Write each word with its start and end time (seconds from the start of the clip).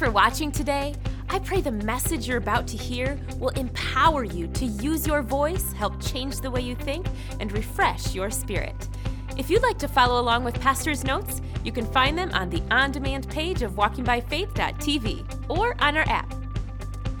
for 0.00 0.10
watching 0.10 0.50
today. 0.50 0.94
I 1.28 1.38
pray 1.40 1.60
the 1.60 1.70
message 1.70 2.26
you're 2.26 2.38
about 2.38 2.66
to 2.68 2.76
hear 2.78 3.20
will 3.36 3.50
empower 3.50 4.24
you 4.24 4.46
to 4.46 4.64
use 4.64 5.06
your 5.06 5.20
voice, 5.20 5.74
help 5.74 6.02
change 6.02 6.40
the 6.40 6.50
way 6.50 6.62
you 6.62 6.74
think, 6.74 7.06
and 7.38 7.52
refresh 7.52 8.14
your 8.14 8.30
spirit. 8.30 8.88
If 9.36 9.50
you'd 9.50 9.60
like 9.60 9.76
to 9.76 9.88
follow 9.88 10.18
along 10.18 10.44
with 10.44 10.58
Pastor's 10.58 11.04
notes, 11.04 11.42
you 11.64 11.70
can 11.70 11.84
find 11.84 12.16
them 12.16 12.30
on 12.32 12.48
the 12.48 12.62
on 12.70 12.92
demand 12.92 13.28
page 13.28 13.60
of 13.60 13.72
walkingbyfaith.tv 13.72 15.50
or 15.50 15.76
on 15.80 15.98
our 15.98 16.08
app. 16.08 16.32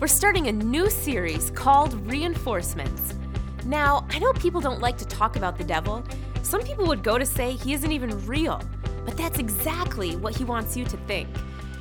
We're 0.00 0.06
starting 0.06 0.46
a 0.46 0.52
new 0.52 0.88
series 0.88 1.50
called 1.50 1.92
Reinforcements. 2.06 3.14
Now, 3.66 4.06
I 4.08 4.18
know 4.20 4.32
people 4.32 4.62
don't 4.62 4.80
like 4.80 4.96
to 4.96 5.04
talk 5.04 5.36
about 5.36 5.58
the 5.58 5.64
devil. 5.64 6.02
Some 6.42 6.62
people 6.62 6.86
would 6.86 7.02
go 7.02 7.18
to 7.18 7.26
say 7.26 7.52
he 7.52 7.74
isn't 7.74 7.92
even 7.92 8.26
real, 8.26 8.58
but 9.04 9.18
that's 9.18 9.38
exactly 9.38 10.16
what 10.16 10.34
he 10.34 10.44
wants 10.44 10.78
you 10.78 10.86
to 10.86 10.96
think. 11.06 11.28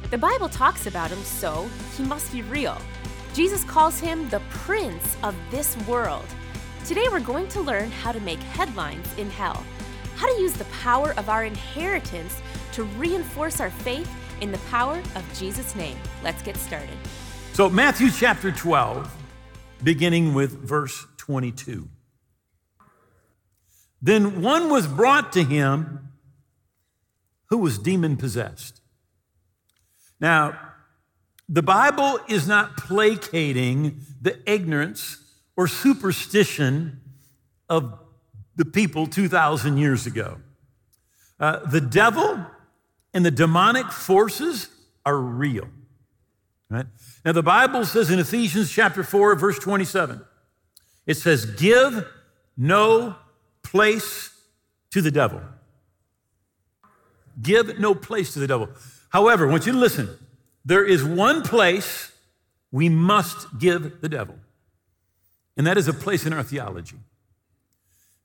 The 0.09 0.17
Bible 0.17 0.49
talks 0.49 0.87
about 0.87 1.11
him, 1.11 1.21
so 1.21 1.69
he 1.95 2.01
must 2.01 2.31
be 2.31 2.41
real. 2.41 2.81
Jesus 3.35 3.63
calls 3.63 3.99
him 3.99 4.27
the 4.29 4.41
prince 4.49 5.15
of 5.21 5.35
this 5.51 5.77
world. 5.85 6.25
Today 6.83 7.05
we're 7.11 7.19
going 7.19 7.47
to 7.49 7.61
learn 7.61 7.91
how 7.91 8.11
to 8.11 8.19
make 8.21 8.39
headlines 8.39 9.07
in 9.19 9.29
hell, 9.29 9.63
how 10.15 10.25
to 10.25 10.41
use 10.41 10.53
the 10.53 10.65
power 10.65 11.13
of 11.17 11.29
our 11.29 11.45
inheritance 11.45 12.41
to 12.71 12.85
reinforce 12.97 13.59
our 13.59 13.69
faith 13.69 14.09
in 14.41 14.51
the 14.51 14.57
power 14.71 14.97
of 15.13 15.23
Jesus' 15.37 15.75
name. 15.75 15.97
Let's 16.23 16.41
get 16.41 16.57
started. 16.57 16.97
So, 17.53 17.69
Matthew 17.69 18.09
chapter 18.09 18.51
12, 18.51 19.15
beginning 19.83 20.33
with 20.33 20.59
verse 20.59 21.05
22. 21.17 21.87
Then 24.01 24.41
one 24.41 24.71
was 24.71 24.87
brought 24.87 25.31
to 25.33 25.43
him 25.43 26.09
who 27.49 27.59
was 27.59 27.77
demon 27.77 28.17
possessed. 28.17 28.78
Now, 30.19 30.59
the 31.47 31.63
Bible 31.63 32.19
is 32.27 32.47
not 32.47 32.77
placating 32.77 34.01
the 34.21 34.39
ignorance 34.51 35.17
or 35.57 35.67
superstition 35.67 37.01
of 37.67 37.99
the 38.55 38.65
people 38.65 39.07
2,000 39.07 39.77
years 39.77 40.05
ago. 40.05 40.37
Uh, 41.39 41.65
the 41.65 41.81
devil 41.81 42.45
and 43.13 43.25
the 43.25 43.31
demonic 43.31 43.91
forces 43.91 44.69
are 45.05 45.17
real. 45.17 45.67
Right? 46.69 46.85
Now, 47.25 47.31
the 47.31 47.43
Bible 47.43 47.85
says 47.85 48.11
in 48.11 48.19
Ephesians 48.19 48.71
chapter 48.71 49.03
4, 49.03 49.35
verse 49.35 49.57
27, 49.57 50.21
it 51.07 51.15
says, 51.15 51.45
Give 51.45 52.05
no 52.55 53.15
place 53.63 54.31
to 54.91 55.01
the 55.01 55.09
devil. 55.09 55.41
Give 57.41 57.79
no 57.79 57.95
place 57.95 58.33
to 58.33 58.39
the 58.39 58.47
devil. 58.47 58.69
However, 59.09 59.47
I 59.47 59.51
want 59.51 59.65
you 59.65 59.73
to 59.73 59.77
listen. 59.77 60.09
There 60.65 60.85
is 60.85 61.03
one 61.03 61.41
place 61.41 62.11
we 62.71 62.89
must 62.89 63.57
give 63.57 64.01
the 64.01 64.09
devil, 64.09 64.35
and 65.57 65.65
that 65.65 65.77
is 65.77 65.87
a 65.87 65.93
place 65.93 66.25
in 66.25 66.33
our 66.33 66.43
theology. 66.43 66.97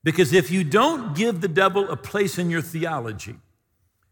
Because 0.02 0.34
if 0.34 0.50
you 0.50 0.64
don't 0.64 1.16
give 1.16 1.40
the 1.40 1.48
devil 1.48 1.90
a 1.90 1.96
place 1.96 2.38
in 2.38 2.50
your 2.50 2.60
theology, 2.60 3.36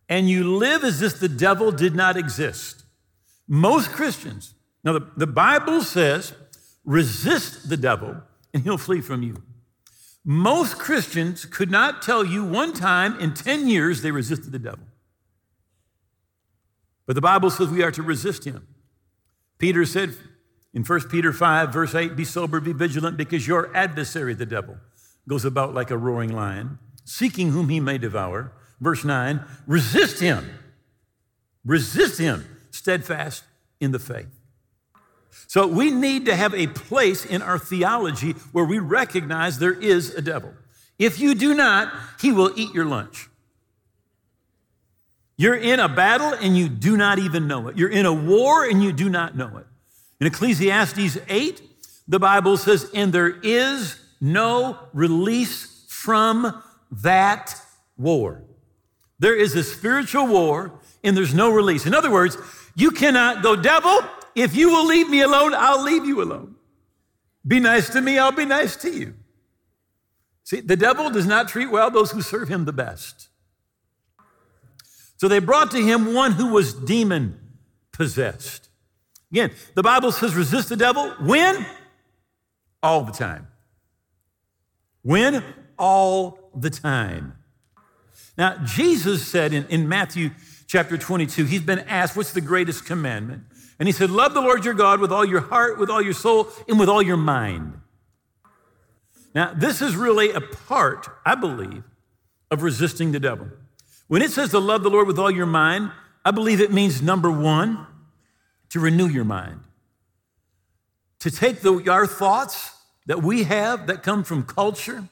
and 0.09 0.29
you 0.29 0.57
live 0.57 0.85
as 0.85 1.03
if 1.03 1.21
the 1.21 1.29
devil 1.29 1.71
did 1.71 1.95
not 1.95 2.17
exist, 2.17 2.85
most 3.47 3.91
Christians, 3.91 4.55
now 4.83 4.95
the, 4.95 5.07
the 5.17 5.27
Bible 5.27 5.83
says, 5.83 6.33
resist 6.85 7.69
the 7.69 7.77
devil 7.77 8.17
and 8.53 8.63
he'll 8.63 8.79
flee 8.79 9.01
from 9.01 9.23
you. 9.23 9.43
Most 10.25 10.79
Christians 10.79 11.45
could 11.45 11.71
not 11.71 12.03
tell 12.03 12.25
you 12.25 12.45
one 12.45 12.73
time 12.73 13.19
in 13.21 13.35
10 13.35 13.69
years 13.69 14.03
they 14.03 14.11
resisted 14.11 14.53
the 14.53 14.59
devil. 14.59 14.85
But 17.13 17.17
the 17.17 17.21
Bible 17.21 17.51
says 17.51 17.69
we 17.69 17.83
are 17.83 17.91
to 17.91 18.03
resist 18.03 18.45
him. 18.45 18.67
Peter 19.59 19.85
said 19.85 20.15
in 20.73 20.83
1 20.83 21.09
Peter 21.11 21.31
5, 21.31 21.71
verse 21.71 21.95
8, 21.95 22.17
Be 22.17 22.25
sober, 22.25 22.59
be 22.59 22.73
vigilant, 22.73 23.19
because 23.19 23.47
your 23.47 23.71
adversary, 23.77 24.33
the 24.33 24.47
devil, 24.47 24.79
goes 25.29 25.45
about 25.45 25.75
like 25.75 25.91
a 25.91 25.99
roaring 25.99 26.33
lion, 26.33 26.79
seeking 27.05 27.51
whom 27.51 27.69
he 27.69 27.81
may 27.81 27.99
devour. 27.99 28.55
Verse 28.81 29.05
9, 29.05 29.45
resist 29.67 30.21
him. 30.21 30.59
Resist 31.67 32.19
him, 32.19 32.47
steadfast 32.71 33.45
in 33.79 33.93
the 33.93 33.99
faith. 33.99 34.41
So 35.49 35.67
we 35.67 35.91
need 35.91 36.25
to 36.25 36.35
have 36.35 36.55
a 36.55 36.69
place 36.69 37.27
in 37.27 37.43
our 37.43 37.59
theology 37.59 38.33
where 38.53 38.65
we 38.65 38.79
recognize 38.79 39.59
there 39.59 39.79
is 39.79 40.15
a 40.15 40.23
devil. 40.23 40.55
If 40.99 41.21
you 41.21 41.35
do 41.35 41.53
not, 41.53 41.93
he 42.23 42.33
will 42.33 42.53
eat 42.57 42.73
your 42.73 42.87
lunch. 42.87 43.29
You're 45.37 45.57
in 45.57 45.81
a 45.81 45.89
battle 45.89 46.33
and 46.33 46.57
you 46.57 46.69
do 46.69 46.97
not 46.97 47.19
even 47.19 47.47
know 47.47 47.69
it. 47.69 47.77
You're 47.77 47.91
in 47.91 48.07
a 48.07 48.13
war 48.13 48.65
and 48.65 48.83
you 48.83 48.93
do 48.93 49.09
not 49.09 49.37
know 49.37 49.57
it. 49.57 49.67
In 50.21 50.27
Ecclesiastes 50.27 51.19
8, 51.29 51.63
the 52.07 52.19
Bible 52.19 52.57
says, 52.57 52.91
and 52.95 53.13
there 53.13 53.41
is 53.43 53.99
no 54.21 54.79
release 54.93 55.85
from 55.89 56.63
that 56.91 57.61
war. 57.97 58.45
There 59.19 59.35
is 59.35 59.55
a 59.57 59.63
spiritual 59.63 60.27
war 60.27 60.79
and 61.03 61.17
there's 61.17 61.35
no 61.35 61.51
release. 61.51 61.87
In 61.87 61.95
other 61.95 62.11
words, 62.11 62.37
you 62.75 62.91
cannot 62.91 63.43
go, 63.43 63.57
devil, 63.57 64.01
if 64.35 64.55
you 64.55 64.71
will 64.71 64.87
leave 64.87 65.09
me 65.09 65.23
alone, 65.23 65.55
I'll 65.55 65.83
leave 65.83 66.05
you 66.05 66.23
alone. 66.23 66.57
Be 67.47 67.61
nice 67.61 67.89
to 67.91 68.01
me, 68.01 68.19
I'll 68.19 68.33
be 68.33 68.45
nice 68.45 68.77
to 68.77 68.91
you. 68.91 69.15
See, 70.45 70.61
the 70.61 70.77
devil 70.77 71.11
does 71.11 71.27
not 71.27 71.49
treat 71.49 71.71
well 71.71 71.91
those 71.91 72.11
who 72.13 72.23
serve 72.23 72.49
him 72.49 72.65
the 72.65 72.73
best. 72.73 73.29
So 75.23 75.29
they 75.29 75.39
brought 75.39 75.71
to 75.71 75.81
him 75.81 76.15
one 76.15 76.33
who 76.33 76.49
was 76.49 76.75
demon 76.75 77.39
possessed. 77.93 78.69
Again, 79.31 79.53
the 79.77 79.83
Bible 79.85 80.11
says 80.11 80.35
resist 80.35 80.69
the 80.69 80.75
devil 80.75 81.11
when? 81.21 81.65
All 82.83 83.05
the 83.05 83.13
time. 83.13 83.47
When? 85.03 85.45
All 85.79 86.51
the 86.57 86.71
time. 86.71 87.35
Now, 88.37 88.65
Jesus 88.65 89.25
said 89.25 89.53
in, 89.53 89.65
in 89.69 89.89
Matthew 89.89 90.33
chapter 90.67 90.99
22, 90.99 91.45
he's 91.45 91.63
been 91.63 91.79
asked, 91.79 92.17
What's 92.17 92.33
the 92.33 92.41
greatest 92.41 92.85
commandment? 92.85 93.45
And 93.79 93.87
he 93.87 93.93
said, 93.93 94.11
Love 94.11 94.35
the 94.35 94.41
Lord 94.41 94.65
your 94.65 94.75
God 94.75 94.99
with 94.99 95.13
all 95.13 95.25
your 95.25 95.43
heart, 95.43 95.79
with 95.79 95.89
all 95.89 96.03
your 96.03 96.15
soul, 96.15 96.49
and 96.67 96.81
with 96.81 96.89
all 96.89 97.01
your 97.01 97.17
mind. 97.17 97.81
Now, 99.37 99.55
this 99.55 99.83
is 99.83 99.95
really 99.95 100.33
a 100.33 100.41
part, 100.41 101.07
I 101.25 101.37
believe, 101.37 101.85
of 102.51 102.65
resisting 102.65 103.13
the 103.13 103.21
devil. 103.21 103.47
When 104.13 104.21
it 104.21 104.31
says 104.31 104.51
to 104.51 104.59
love 104.59 104.83
the 104.83 104.91
Lord 104.91 105.07
with 105.07 105.19
all 105.19 105.31
your 105.31 105.47
mind, 105.47 105.91
I 106.23 106.33
believe 106.33 106.61
it 106.61 106.71
means 106.71 107.01
number 107.01 107.31
one, 107.31 107.87
to 108.69 108.79
renew 108.79 109.09
your 109.09 109.25
mind. 109.25 109.61
To 111.21 111.31
take 111.31 111.63
the, 111.63 111.91
our 111.91 112.07
thoughts 112.07 112.77
that 113.07 113.23
we 113.23 113.45
have 113.45 113.87
that 113.87 114.03
come 114.03 114.23
from 114.23 114.43
culture 114.43 115.09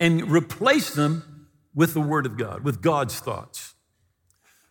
and 0.00 0.32
replace 0.32 0.90
them 0.90 1.46
with 1.76 1.94
the 1.94 2.00
Word 2.00 2.26
of 2.26 2.36
God, 2.36 2.64
with 2.64 2.82
God's 2.82 3.20
thoughts. 3.20 3.74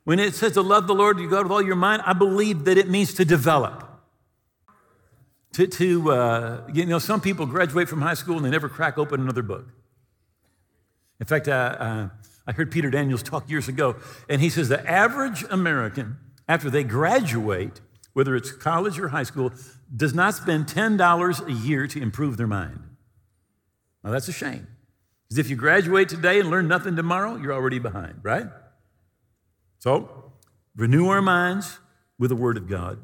When 0.03 0.19
it 0.19 0.35
says 0.35 0.51
to 0.55 0.61
love 0.61 0.85
the 0.85 0.93
Lord, 0.93 1.17
you 1.17 1.29
God 1.29 1.43
with 1.43 1.53
all 1.53 1.61
your 1.61 1.77
mind, 1.77 2.01
I 2.05 2.11
believe 2.11 2.65
that 2.65 2.77
it 2.77 2.89
means 2.89 3.13
to 3.13 3.23
develop. 3.23 3.89
To, 5.53 5.67
to 5.67 6.11
uh, 6.11 6.67
you 6.73 6.85
know, 6.85 6.99
some 6.99 7.21
people 7.21 7.45
graduate 7.45 7.87
from 7.87 8.01
high 8.01 8.15
school 8.15 8.35
and 8.35 8.45
they 8.45 8.49
never 8.49 8.67
crack 8.67 8.97
open 8.97 9.21
another 9.21 9.41
book. 9.41 9.65
In 11.21 11.25
fact, 11.25 11.47
uh, 11.47 11.51
uh, 11.79 12.09
I 12.45 12.51
heard 12.51 12.71
Peter 12.71 12.89
Daniels 12.89 13.23
talk 13.23 13.49
years 13.49 13.67
ago, 13.67 13.95
and 14.27 14.41
he 14.41 14.49
says 14.49 14.69
the 14.69 14.89
average 14.89 15.45
American, 15.49 16.17
after 16.47 16.69
they 16.69 16.83
graduate, 16.83 17.79
whether 18.13 18.35
it's 18.35 18.51
college 18.51 18.99
or 18.99 19.09
high 19.09 19.23
school, 19.23 19.51
does 19.95 20.13
not 20.13 20.33
spend 20.33 20.67
$10 20.67 21.47
a 21.47 21.51
year 21.51 21.87
to 21.87 22.01
improve 22.01 22.37
their 22.37 22.47
mind. 22.47 22.79
Now, 24.03 24.11
that's 24.11 24.27
a 24.27 24.33
shame. 24.33 24.67
Because 25.23 25.37
if 25.37 25.49
you 25.49 25.55
graduate 25.55 26.09
today 26.09 26.39
and 26.39 26.49
learn 26.49 26.67
nothing 26.67 26.95
tomorrow, 26.95 27.37
you're 27.37 27.53
already 27.53 27.79
behind, 27.79 28.19
right? 28.23 28.47
So, 29.79 30.33
renew 30.75 31.07
our 31.07 31.21
minds 31.21 31.79
with 32.19 32.29
the 32.29 32.35
Word 32.35 32.57
of 32.57 32.67
God. 32.67 32.99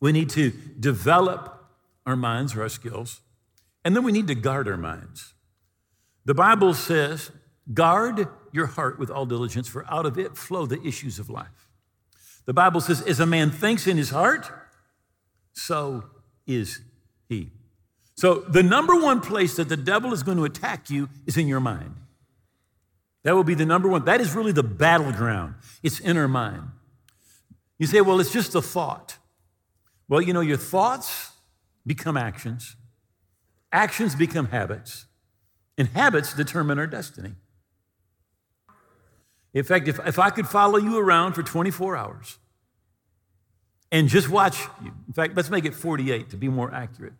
We 0.00 0.12
need 0.12 0.30
to 0.30 0.50
develop 0.78 1.64
our 2.06 2.16
minds 2.16 2.56
or 2.56 2.62
our 2.62 2.68
skills. 2.68 3.20
And 3.84 3.94
then 3.94 4.02
we 4.02 4.12
need 4.12 4.26
to 4.26 4.34
guard 4.34 4.68
our 4.68 4.76
minds. 4.76 5.34
The 6.24 6.34
Bible 6.34 6.74
says 6.74 7.30
Guard 7.72 8.26
your 8.52 8.66
heart 8.66 8.98
with 8.98 9.10
all 9.10 9.26
diligence, 9.26 9.68
for 9.68 9.84
out 9.90 10.06
of 10.06 10.18
it 10.18 10.36
flow 10.36 10.66
the 10.66 10.80
issues 10.82 11.18
of 11.18 11.30
life. 11.30 11.68
The 12.46 12.52
Bible 12.52 12.80
says, 12.80 13.02
as 13.02 13.20
a 13.20 13.26
man 13.26 13.50
thinks 13.50 13.86
in 13.86 13.96
his 13.96 14.10
heart, 14.10 14.50
so 15.52 16.04
is 16.46 16.80
he. 17.28 17.50
So, 18.16 18.40
the 18.40 18.62
number 18.62 19.00
one 19.00 19.20
place 19.20 19.56
that 19.56 19.68
the 19.68 19.76
devil 19.76 20.12
is 20.12 20.22
going 20.22 20.36
to 20.36 20.44
attack 20.44 20.90
you 20.90 21.08
is 21.26 21.36
in 21.36 21.46
your 21.46 21.60
mind. 21.60 21.94
That 23.22 23.34
will 23.34 23.44
be 23.44 23.54
the 23.54 23.66
number 23.66 23.88
one. 23.88 24.04
That 24.04 24.20
is 24.20 24.34
really 24.34 24.52
the 24.52 24.62
battleground. 24.62 25.54
It's 25.82 26.00
in 26.00 26.16
our 26.16 26.28
mind. 26.28 26.64
You 27.78 27.86
say, 27.86 28.00
well, 28.00 28.20
it's 28.20 28.32
just 28.32 28.54
a 28.54 28.62
thought. 28.62 29.16
Well, 30.08 30.20
you 30.20 30.32
know, 30.32 30.40
your 30.40 30.56
thoughts 30.56 31.32
become 31.86 32.16
actions, 32.16 32.76
actions 33.72 34.14
become 34.14 34.46
habits, 34.46 35.06
and 35.78 35.88
habits 35.88 36.34
determine 36.34 36.78
our 36.78 36.86
destiny. 36.86 37.32
In 39.52 39.64
fact, 39.64 39.88
if, 39.88 39.98
if 40.06 40.18
I 40.18 40.30
could 40.30 40.48
follow 40.48 40.78
you 40.78 40.98
around 40.98 41.34
for 41.34 41.42
24 41.42 41.96
hours 41.96 42.38
and 43.90 44.08
just 44.08 44.28
watch 44.28 44.60
you. 44.82 44.92
In 45.08 45.12
fact, 45.12 45.36
let's 45.36 45.50
make 45.50 45.64
it 45.64 45.74
48 45.74 46.30
to 46.30 46.36
be 46.36 46.48
more 46.48 46.72
accurate. 46.72 47.14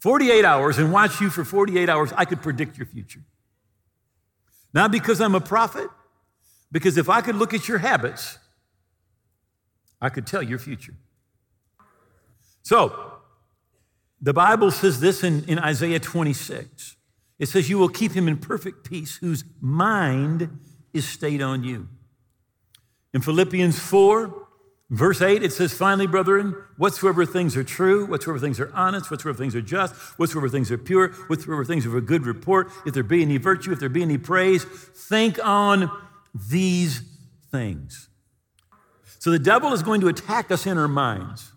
48 0.00 0.44
hours 0.44 0.78
and 0.78 0.92
watch 0.92 1.20
you 1.20 1.30
for 1.30 1.44
48 1.44 1.88
hours, 1.88 2.12
I 2.16 2.24
could 2.24 2.42
predict 2.42 2.76
your 2.76 2.86
future. 2.86 3.20
Not 4.74 4.90
because 4.90 5.20
I'm 5.20 5.34
a 5.34 5.40
prophet, 5.40 5.88
because 6.72 6.96
if 6.96 7.08
I 7.08 7.20
could 7.20 7.36
look 7.36 7.54
at 7.54 7.68
your 7.68 7.78
habits, 7.78 8.38
I 10.00 10.08
could 10.08 10.26
tell 10.26 10.42
your 10.42 10.58
future. 10.58 10.94
So, 12.62 13.12
the 14.20 14.32
Bible 14.32 14.70
says 14.70 14.98
this 14.98 15.22
in, 15.22 15.44
in 15.44 15.58
Isaiah 15.58 16.00
26. 16.00 16.96
It 17.38 17.46
says, 17.48 17.68
You 17.68 17.78
will 17.78 17.88
keep 17.88 18.12
him 18.12 18.28
in 18.28 18.38
perfect 18.38 18.88
peace 18.88 19.16
whose 19.16 19.44
mind 19.60 20.58
is 20.92 21.08
stayed 21.08 21.42
on 21.42 21.64
you. 21.64 21.88
In 23.14 23.20
Philippians 23.20 23.78
4, 23.78 24.48
verse 24.90 25.20
8, 25.20 25.42
it 25.42 25.52
says, 25.52 25.72
Finally, 25.74 26.06
brethren, 26.06 26.54
whatsoever 26.76 27.26
things 27.26 27.56
are 27.56 27.64
true, 27.64 28.06
whatsoever 28.06 28.38
things 28.38 28.58
are 28.60 28.72
honest, 28.74 29.10
whatsoever 29.10 29.36
things 29.36 29.54
are 29.54 29.62
just, 29.62 29.94
whatsoever 30.18 30.48
things 30.48 30.70
are 30.70 30.78
pure, 30.78 31.08
whatsoever 31.26 31.64
things 31.64 31.84
are 31.84 31.90
of 31.90 31.96
a 31.96 32.00
good 32.00 32.24
report, 32.24 32.70
if 32.86 32.94
there 32.94 33.02
be 33.02 33.22
any 33.22 33.36
virtue, 33.36 33.72
if 33.72 33.80
there 33.80 33.88
be 33.88 34.02
any 34.02 34.18
praise, 34.18 34.64
think 34.64 35.38
on 35.44 35.90
these 36.48 37.02
things. 37.50 38.08
So 39.18 39.30
the 39.30 39.38
devil 39.38 39.72
is 39.72 39.82
going 39.82 40.00
to 40.00 40.08
attack 40.08 40.50
us 40.50 40.66
in 40.66 40.78
our 40.78 40.88
minds. 40.88 41.52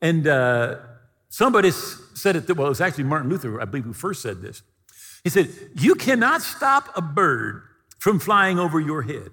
And 0.00 0.26
uh, 0.26 0.76
somebody 1.28 1.70
said 1.70 2.36
it, 2.36 2.56
well, 2.56 2.66
it 2.66 2.70
was 2.70 2.80
actually 2.80 3.04
Martin 3.04 3.28
Luther, 3.28 3.60
I 3.60 3.64
believe, 3.64 3.84
who 3.84 3.92
first 3.92 4.22
said 4.22 4.40
this. 4.40 4.62
He 5.24 5.30
said, 5.30 5.50
You 5.74 5.94
cannot 5.94 6.42
stop 6.42 6.88
a 6.96 7.02
bird 7.02 7.62
from 7.98 8.18
flying 8.18 8.58
over 8.58 8.80
your 8.80 9.02
head, 9.02 9.30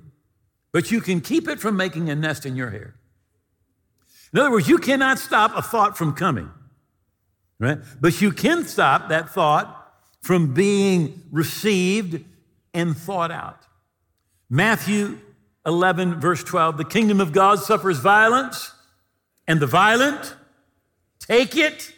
but 0.71 0.91
you 0.91 1.01
can 1.01 1.21
keep 1.21 1.47
it 1.47 1.59
from 1.59 1.77
making 1.77 2.09
a 2.09 2.15
nest 2.15 2.45
in 2.45 2.55
your 2.55 2.71
hair. 2.71 2.95
In 4.33 4.39
other 4.39 4.51
words, 4.51 4.67
you 4.67 4.77
cannot 4.77 5.19
stop 5.19 5.55
a 5.55 5.61
thought 5.61 5.97
from 5.97 6.13
coming, 6.13 6.49
right? 7.59 7.77
But 8.01 8.21
you 8.21 8.31
can 8.31 8.65
stop 8.65 9.09
that 9.09 9.29
thought 9.29 9.93
from 10.21 10.53
being 10.53 11.21
received 11.31 12.25
and 12.73 12.97
thought 12.97 13.31
out. 13.31 13.61
Matthew 14.49 15.19
11, 15.65 16.19
verse 16.19 16.43
12 16.43 16.77
the 16.77 16.85
kingdom 16.85 17.21
of 17.21 17.31
God 17.31 17.59
suffers 17.59 17.99
violence, 17.99 18.71
and 19.47 19.59
the 19.59 19.67
violent 19.67 20.35
take 21.19 21.55
it 21.55 21.93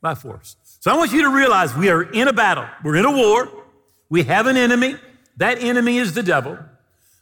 by 0.00 0.14
force. 0.14 0.56
So 0.80 0.92
I 0.92 0.96
want 0.96 1.12
you 1.12 1.22
to 1.22 1.30
realize 1.30 1.74
we 1.74 1.88
are 1.88 2.02
in 2.02 2.28
a 2.28 2.32
battle, 2.32 2.66
we're 2.84 2.96
in 2.96 3.04
a 3.04 3.10
war, 3.10 3.48
we 4.08 4.22
have 4.24 4.46
an 4.46 4.56
enemy. 4.56 4.96
That 5.36 5.62
enemy 5.62 5.98
is 5.98 6.14
the 6.14 6.22
devil. 6.22 6.58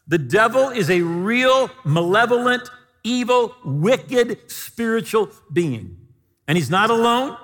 The 0.06 0.18
devil 0.18 0.68
is 0.68 0.90
a 0.90 1.00
real, 1.00 1.70
malevolent, 1.84 2.68
evil, 3.02 3.54
wicked, 3.64 4.50
spiritual 4.50 5.30
being. 5.52 5.96
And 6.46 6.56
he's 6.56 6.70
not 6.70 6.90
alone. 6.90 7.36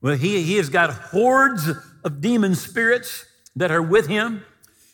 Well, 0.00 0.16
he, 0.16 0.42
he 0.42 0.56
has 0.56 0.68
got 0.68 0.90
hordes 0.90 1.70
of 2.04 2.20
demon 2.20 2.54
spirits 2.54 3.26
that 3.56 3.70
are 3.70 3.82
with 3.82 4.06
him. 4.06 4.44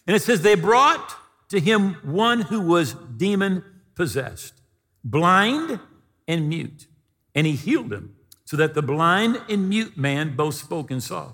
And 0.06 0.16
it 0.16 0.22
says 0.22 0.42
they 0.42 0.54
brought 0.54 1.16
to 1.50 1.60
him 1.60 1.94
one 2.02 2.42
who 2.42 2.60
was 2.60 2.94
demon 2.94 3.64
possessed, 3.94 4.54
blind 5.04 5.80
and 6.26 6.48
mute, 6.48 6.86
and 7.34 7.46
he 7.46 7.54
healed 7.54 7.92
him, 7.92 8.14
so 8.44 8.56
that 8.56 8.74
the 8.74 8.82
blind 8.82 9.40
and 9.48 9.68
mute 9.68 9.96
man 9.96 10.36
both 10.36 10.54
spoke 10.54 10.90
and 10.90 11.02
saw. 11.02 11.32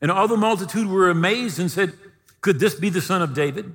And 0.00 0.10
all 0.10 0.28
the 0.28 0.36
multitude 0.36 0.86
were 0.86 1.08
amazed 1.08 1.58
and 1.58 1.70
said, 1.70 1.94
Could 2.44 2.60
this 2.60 2.74
be 2.74 2.90
the 2.90 3.00
son 3.00 3.22
of 3.22 3.32
David? 3.32 3.72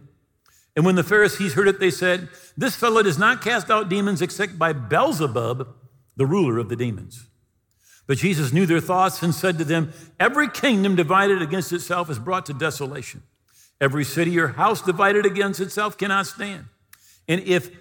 And 0.75 0.86
when 0.86 0.94
the 0.94 1.04
Pharisees 1.04 1.56
heard 1.56 1.68
it, 1.68 1.80
they 1.80 1.89
said, 1.89 2.30
This 2.56 2.75
fellow 2.75 3.01
does 3.01 3.18
not 3.18 3.42
cast 3.42 3.71
out 3.71 3.89
demons 3.89 4.21
except 4.21 4.60
by 4.60 4.74
Beelzebub, 4.74 5.68
the 6.16 6.25
ruler 6.27 6.60
of 6.60 6.69
the 6.69 6.75
demons. 6.75 7.30
But 8.06 8.19
Jesus 8.19 8.54
knew 8.54 8.68
their 8.68 8.80
thoughts 8.80 9.24
and 9.24 9.33
said 9.33 9.57
to 9.57 9.63
them, 9.63 9.92
Every 10.19 10.48
kingdom 10.48 10.95
divided 10.95 11.42
against 11.42 11.74
itself 11.74 12.12
is 12.12 12.19
brought 12.19 12.45
to 12.45 12.54
desolation. 12.54 13.24
Every 13.81 14.04
city 14.04 14.38
or 14.38 14.50
house 14.50 14.83
divided 14.83 15.25
against 15.25 15.60
itself 15.60 15.98
cannot 15.98 16.27
stand. 16.27 16.66
And 17.27 17.42
if 17.42 17.75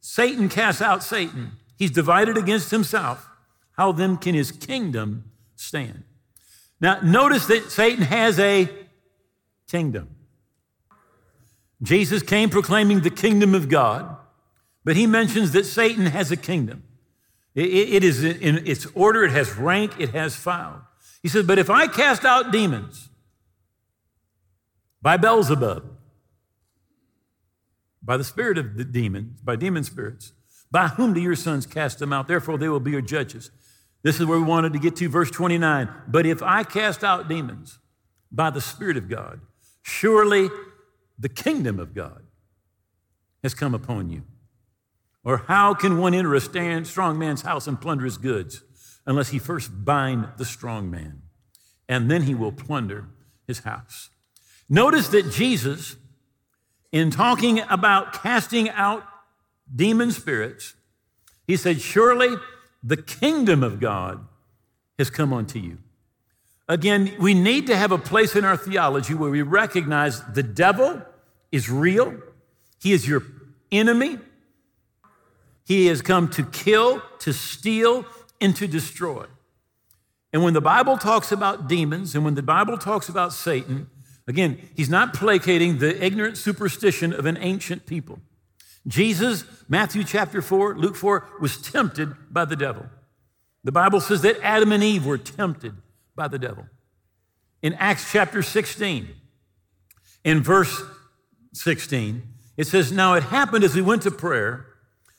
Satan 0.00 0.48
casts 0.48 0.80
out 0.80 1.02
Satan, 1.02 1.52
he's 1.76 1.90
divided 1.90 2.38
against 2.38 2.70
himself. 2.70 3.28
How 3.72 3.92
then 3.92 4.16
can 4.16 4.34
his 4.34 4.52
kingdom 4.52 5.24
stand? 5.54 6.04
Now, 6.80 7.00
notice 7.02 7.44
that 7.48 7.70
Satan 7.70 8.04
has 8.04 8.38
a 8.38 8.70
kingdom. 9.68 10.13
Jesus 11.82 12.22
came 12.22 12.50
proclaiming 12.50 13.00
the 13.00 13.10
kingdom 13.10 13.54
of 13.54 13.68
God, 13.68 14.16
but 14.84 14.96
he 14.96 15.06
mentions 15.06 15.52
that 15.52 15.64
Satan 15.64 16.06
has 16.06 16.30
a 16.30 16.36
kingdom. 16.36 16.82
it 17.54 18.02
is 18.04 18.24
in 18.24 18.66
its 18.66 18.86
order, 18.94 19.24
it 19.24 19.32
has 19.32 19.56
rank, 19.56 19.98
it 19.98 20.10
has 20.10 20.34
file. 20.34 20.86
He 21.22 21.28
says, 21.28 21.46
But 21.46 21.58
if 21.58 21.70
I 21.70 21.86
cast 21.86 22.24
out 22.24 22.52
demons, 22.52 23.08
by 25.00 25.18
Beelzebub, 25.18 25.84
by 28.04 28.16
the 28.16 28.24
spirit 28.24 28.58
of 28.58 28.76
the 28.76 28.84
demons, 28.84 29.40
by 29.40 29.56
demon 29.56 29.84
spirits. 29.84 30.32
By 30.70 30.88
whom 30.88 31.14
do 31.14 31.20
your 31.20 31.36
sons 31.36 31.66
cast 31.66 31.98
them 31.98 32.12
out? 32.12 32.28
Therefore, 32.28 32.58
they 32.58 32.68
will 32.68 32.80
be 32.80 32.90
your 32.90 33.00
judges. 33.00 33.50
This 34.02 34.20
is 34.20 34.26
where 34.26 34.38
we 34.38 34.44
wanted 34.44 34.72
to 34.74 34.78
get 34.78 34.96
to, 34.96 35.08
verse 35.08 35.30
29. 35.30 35.88
But 36.08 36.26
if 36.26 36.42
I 36.42 36.64
cast 36.64 37.02
out 37.02 37.28
demons 37.28 37.78
by 38.30 38.50
the 38.50 38.60
Spirit 38.60 38.96
of 38.96 39.08
God, 39.08 39.40
surely 39.82 40.50
the 41.18 41.28
kingdom 41.28 41.78
of 41.78 41.94
God 41.94 42.22
has 43.42 43.54
come 43.54 43.74
upon 43.74 44.10
you. 44.10 44.22
Or 45.22 45.38
how 45.38 45.74
can 45.74 45.98
one 45.98 46.14
enter 46.14 46.34
a 46.34 46.40
stand, 46.40 46.86
strong 46.86 47.18
man's 47.18 47.42
house 47.42 47.66
and 47.66 47.80
plunder 47.80 48.04
his 48.04 48.18
goods 48.18 48.62
unless 49.06 49.30
he 49.30 49.38
first 49.38 49.84
bind 49.84 50.28
the 50.36 50.44
strong 50.44 50.90
man? 50.90 51.22
And 51.88 52.10
then 52.10 52.22
he 52.22 52.34
will 52.34 52.52
plunder 52.52 53.08
his 53.46 53.60
house. 53.60 54.10
Notice 54.68 55.08
that 55.08 55.30
Jesus, 55.30 55.96
in 56.92 57.10
talking 57.10 57.60
about 57.70 58.12
casting 58.12 58.70
out 58.70 59.04
demon 59.74 60.10
spirits, 60.10 60.74
he 61.46 61.56
said, 61.56 61.80
Surely 61.80 62.36
the 62.82 62.96
kingdom 62.96 63.62
of 63.62 63.80
God 63.80 64.26
has 64.98 65.10
come 65.10 65.32
unto 65.32 65.58
you. 65.58 65.78
Again, 66.68 67.14
we 67.18 67.34
need 67.34 67.66
to 67.66 67.76
have 67.76 67.92
a 67.92 67.98
place 67.98 68.34
in 68.34 68.44
our 68.44 68.56
theology 68.56 69.14
where 69.14 69.30
we 69.30 69.42
recognize 69.42 70.22
the 70.32 70.42
devil 70.42 71.02
is 71.52 71.70
real, 71.70 72.16
he 72.80 72.92
is 72.92 73.06
your 73.06 73.22
enemy. 73.70 74.18
He 75.66 75.86
has 75.86 76.02
come 76.02 76.28
to 76.30 76.44
kill, 76.44 77.02
to 77.20 77.32
steal, 77.32 78.04
and 78.38 78.54
to 78.56 78.66
destroy. 78.66 79.24
And 80.30 80.44
when 80.44 80.52
the 80.52 80.60
Bible 80.60 80.98
talks 80.98 81.32
about 81.32 81.68
demons 81.68 82.14
and 82.14 82.22
when 82.22 82.34
the 82.34 82.42
Bible 82.42 82.76
talks 82.76 83.08
about 83.08 83.32
Satan, 83.32 83.88
Again, 84.26 84.58
he's 84.74 84.88
not 84.88 85.12
placating 85.12 85.78
the 85.78 86.02
ignorant 86.02 86.38
superstition 86.38 87.12
of 87.12 87.26
an 87.26 87.36
ancient 87.40 87.86
people. 87.86 88.20
Jesus, 88.86 89.44
Matthew 89.68 90.04
chapter 90.04 90.40
4, 90.40 90.76
Luke 90.76 90.96
4, 90.96 91.26
was 91.40 91.60
tempted 91.60 92.14
by 92.30 92.44
the 92.44 92.56
devil. 92.56 92.86
The 93.64 93.72
Bible 93.72 94.00
says 94.00 94.22
that 94.22 94.38
Adam 94.42 94.72
and 94.72 94.82
Eve 94.82 95.06
were 95.06 95.18
tempted 95.18 95.74
by 96.16 96.28
the 96.28 96.38
devil. 96.38 96.66
In 97.62 97.74
Acts 97.74 98.10
chapter 98.12 98.42
16, 98.42 99.08
in 100.24 100.42
verse 100.42 100.82
16, 101.52 102.22
it 102.56 102.66
says, 102.66 102.92
Now 102.92 103.14
it 103.14 103.24
happened 103.24 103.64
as 103.64 103.74
we 103.74 103.82
went 103.82 104.02
to 104.02 104.10
prayer 104.10 104.66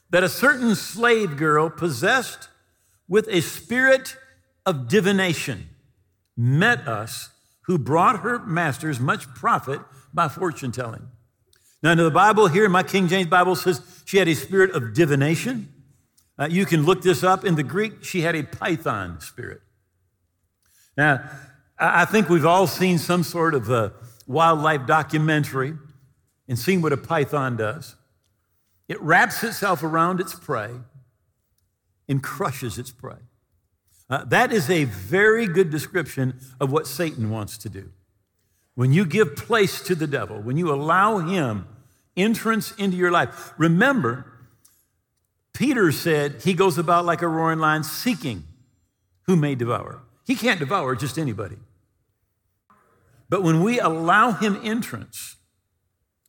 that 0.10 0.24
a 0.24 0.30
certain 0.30 0.76
slave 0.76 1.38
girl 1.38 1.70
possessed 1.70 2.50
with 3.08 3.28
a 3.30 3.42
spirit 3.42 4.16
of 4.66 4.88
divination 4.88 5.70
met 6.38 6.88
us 6.88 7.30
who 7.64 7.78
brought 7.78 8.20
her 8.20 8.40
masters 8.40 9.00
much 9.00 9.28
profit 9.34 9.82
by 10.14 10.28
fortune 10.28 10.72
telling. 10.72 11.08
Now, 11.82 11.92
in 11.92 11.98
the 11.98 12.10
Bible 12.10 12.48
here, 12.48 12.68
my 12.70 12.84
King 12.84 13.08
James 13.08 13.28
Bible 13.28 13.56
says 13.56 13.82
she 14.06 14.18
had 14.18 14.28
a 14.28 14.36
spirit 14.36 14.72
of 14.72 14.94
divination. 14.94 15.72
Uh, 16.38 16.48
you 16.50 16.66
can 16.66 16.84
look 16.84 17.02
this 17.02 17.24
up. 17.24 17.46
In 17.46 17.56
the 17.56 17.64
Greek, 17.64 18.04
she 18.04 18.22
had 18.22 18.36
a 18.36 18.44
python 18.44 19.20
spirit. 19.22 19.62
Now, 20.98 21.30
I 21.78 22.06
think 22.06 22.30
we've 22.30 22.46
all 22.46 22.68
seen 22.68 22.98
some 22.98 23.24
sort 23.24 23.54
of 23.54 23.70
a 23.70 23.94
wildlife 24.28 24.88
documentary 24.88 25.74
and 26.48 26.58
seen 26.58 26.82
what 26.82 26.94
a 26.94 26.98
python 26.98 27.58
does. 27.58 27.96
It 28.88 29.02
wraps 29.02 29.44
itself 29.44 29.84
around 29.84 30.20
its 30.20 30.34
prey 30.34 30.72
and 32.08 32.22
crushes 32.22 32.78
its 32.78 32.92
prey. 32.92 33.18
Uh, 34.10 34.24
that 34.26 34.54
is 34.54 34.70
a 34.70 34.84
very 34.84 35.48
good 35.48 35.72
description 35.72 36.40
of 36.60 36.72
what 36.72 36.86
Satan 36.86 37.30
wants 37.30 37.58
to 37.58 37.70
do. 37.70 37.92
When 38.76 38.94
you 38.94 39.06
give 39.06 39.36
place 39.36 39.82
to 39.82 39.96
the 39.96 40.06
devil, 40.06 40.40
when 40.40 40.58
you 40.58 40.72
allow 40.72 41.18
him 41.18 41.68
entrance 42.16 42.72
into 42.74 42.98
your 42.98 43.12
life, 43.12 43.54
remember, 43.58 44.32
Peter 45.54 45.92
said 45.92 46.44
he 46.44 46.54
goes 46.54 46.78
about 46.78 47.06
like 47.06 47.22
a 47.22 47.28
roaring 47.28 47.60
lion 47.60 47.84
seeking 47.84 48.44
who 49.24 49.36
may 49.36 49.56
devour. 49.56 50.02
He 50.26 50.36
can't 50.36 50.60
devour 50.60 50.96
just 50.96 51.18
anybody. 51.18 51.58
But 53.30 53.44
when 53.44 53.64
we 53.64 53.80
allow 53.80 54.32
him 54.32 54.60
entrance, 54.64 55.36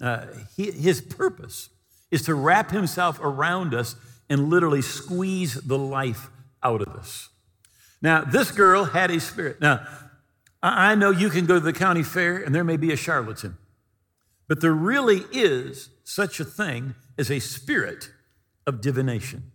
uh, 0.00 0.26
he, 0.56 0.70
his 0.70 1.00
purpose 1.00 1.70
is 2.10 2.22
to 2.22 2.34
wrap 2.34 2.70
himself 2.70 3.18
around 3.20 3.74
us 3.74 3.96
and 4.28 4.48
literally 4.48 4.82
squeeze 4.82 5.54
the 5.54 5.78
life 5.78 6.30
out 6.62 6.82
of 6.82 6.88
us. 6.88 7.30
Now, 8.02 8.22
this 8.22 8.50
girl 8.50 8.84
had 8.84 9.10
a 9.10 9.20
spirit. 9.20 9.60
Now, 9.60 9.86
I 10.62 10.94
know 10.94 11.10
you 11.10 11.30
can 11.30 11.46
go 11.46 11.54
to 11.54 11.60
the 11.60 11.72
county 11.72 12.02
fair 12.02 12.36
and 12.36 12.54
there 12.54 12.64
may 12.64 12.76
be 12.76 12.92
a 12.92 12.96
charlatan, 12.96 13.56
but 14.48 14.60
there 14.60 14.72
really 14.72 15.22
is 15.32 15.90
such 16.04 16.40
a 16.40 16.44
thing 16.44 16.94
as 17.18 17.30
a 17.30 17.38
spirit 17.38 18.10
of 18.66 18.80
divination. 18.80 19.50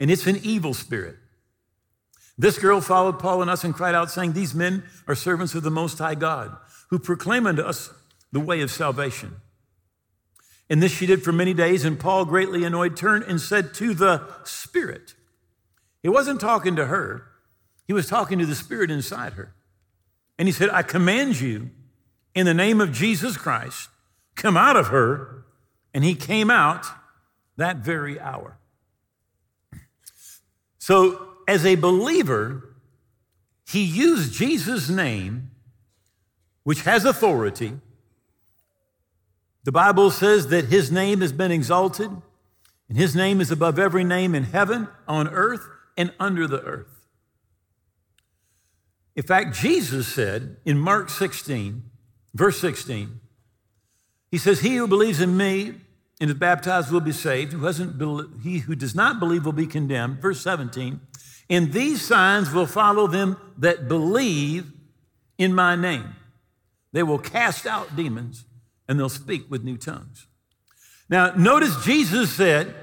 And 0.00 0.10
it's 0.10 0.26
an 0.26 0.40
evil 0.42 0.74
spirit. 0.74 1.16
This 2.42 2.58
girl 2.58 2.80
followed 2.80 3.20
Paul 3.20 3.40
and 3.40 3.48
us 3.48 3.62
and 3.62 3.72
cried 3.72 3.94
out, 3.94 4.10
saying, 4.10 4.32
These 4.32 4.52
men 4.52 4.82
are 5.06 5.14
servants 5.14 5.54
of 5.54 5.62
the 5.62 5.70
Most 5.70 5.98
High 5.98 6.16
God, 6.16 6.56
who 6.90 6.98
proclaim 6.98 7.46
unto 7.46 7.62
us 7.62 7.94
the 8.32 8.40
way 8.40 8.62
of 8.62 8.70
salvation. 8.72 9.36
And 10.68 10.82
this 10.82 10.90
she 10.90 11.06
did 11.06 11.22
for 11.22 11.30
many 11.30 11.54
days, 11.54 11.84
and 11.84 12.00
Paul, 12.00 12.24
greatly 12.24 12.64
annoyed, 12.64 12.96
turned 12.96 13.22
and 13.28 13.40
said 13.40 13.72
to 13.74 13.94
the 13.94 14.26
Spirit, 14.42 15.14
He 16.02 16.08
wasn't 16.08 16.40
talking 16.40 16.74
to 16.74 16.86
her, 16.86 17.28
he 17.86 17.92
was 17.92 18.08
talking 18.08 18.40
to 18.40 18.46
the 18.46 18.56
Spirit 18.56 18.90
inside 18.90 19.34
her. 19.34 19.54
And 20.36 20.48
he 20.48 20.52
said, 20.52 20.68
I 20.70 20.82
command 20.82 21.40
you 21.40 21.70
in 22.34 22.44
the 22.44 22.54
name 22.54 22.80
of 22.80 22.90
Jesus 22.90 23.36
Christ, 23.36 23.88
come 24.34 24.56
out 24.56 24.76
of 24.76 24.88
her. 24.88 25.44
And 25.94 26.02
he 26.02 26.16
came 26.16 26.50
out 26.50 26.86
that 27.56 27.76
very 27.76 28.18
hour. 28.18 28.58
So, 30.78 31.31
as 31.48 31.64
a 31.64 31.76
believer, 31.76 32.74
he 33.66 33.82
used 33.82 34.32
Jesus' 34.32 34.88
name, 34.88 35.50
which 36.64 36.82
has 36.82 37.04
authority. 37.04 37.74
The 39.64 39.72
Bible 39.72 40.10
says 40.10 40.48
that 40.48 40.66
his 40.66 40.90
name 40.90 41.20
has 41.20 41.32
been 41.32 41.52
exalted, 41.52 42.10
and 42.88 42.98
his 42.98 43.14
name 43.14 43.40
is 43.40 43.50
above 43.50 43.78
every 43.78 44.04
name 44.04 44.34
in 44.34 44.44
heaven, 44.44 44.88
on 45.06 45.28
earth, 45.28 45.68
and 45.96 46.12
under 46.18 46.46
the 46.46 46.62
earth. 46.62 47.06
In 49.14 49.22
fact, 49.22 49.54
Jesus 49.54 50.08
said 50.08 50.56
in 50.64 50.78
Mark 50.78 51.10
16, 51.10 51.82
verse 52.34 52.58
16, 52.60 53.20
he 54.30 54.38
says, 54.38 54.60
He 54.60 54.76
who 54.76 54.88
believes 54.88 55.20
in 55.20 55.36
me 55.36 55.74
and 56.20 56.30
is 56.30 56.36
baptized 56.36 56.90
will 56.90 57.00
be 57.00 57.12
saved. 57.12 57.52
Who 57.52 57.66
hasn't 57.66 58.00
he 58.42 58.58
who 58.58 58.74
does 58.74 58.94
not 58.94 59.18
believe 59.18 59.44
will 59.44 59.52
be 59.52 59.66
condemned. 59.66 60.22
Verse 60.22 60.40
17, 60.40 61.00
and 61.52 61.70
these 61.70 62.00
signs 62.00 62.50
will 62.50 62.64
follow 62.64 63.06
them 63.06 63.36
that 63.58 63.86
believe 63.86 64.72
in 65.36 65.54
my 65.54 65.76
name. 65.76 66.16
They 66.92 67.02
will 67.02 67.18
cast 67.18 67.66
out 67.66 67.94
demons 67.94 68.46
and 68.88 68.98
they'll 68.98 69.10
speak 69.10 69.50
with 69.50 69.62
new 69.62 69.76
tongues. 69.76 70.26
Now, 71.10 71.34
notice 71.34 71.84
Jesus 71.84 72.32
said, 72.32 72.74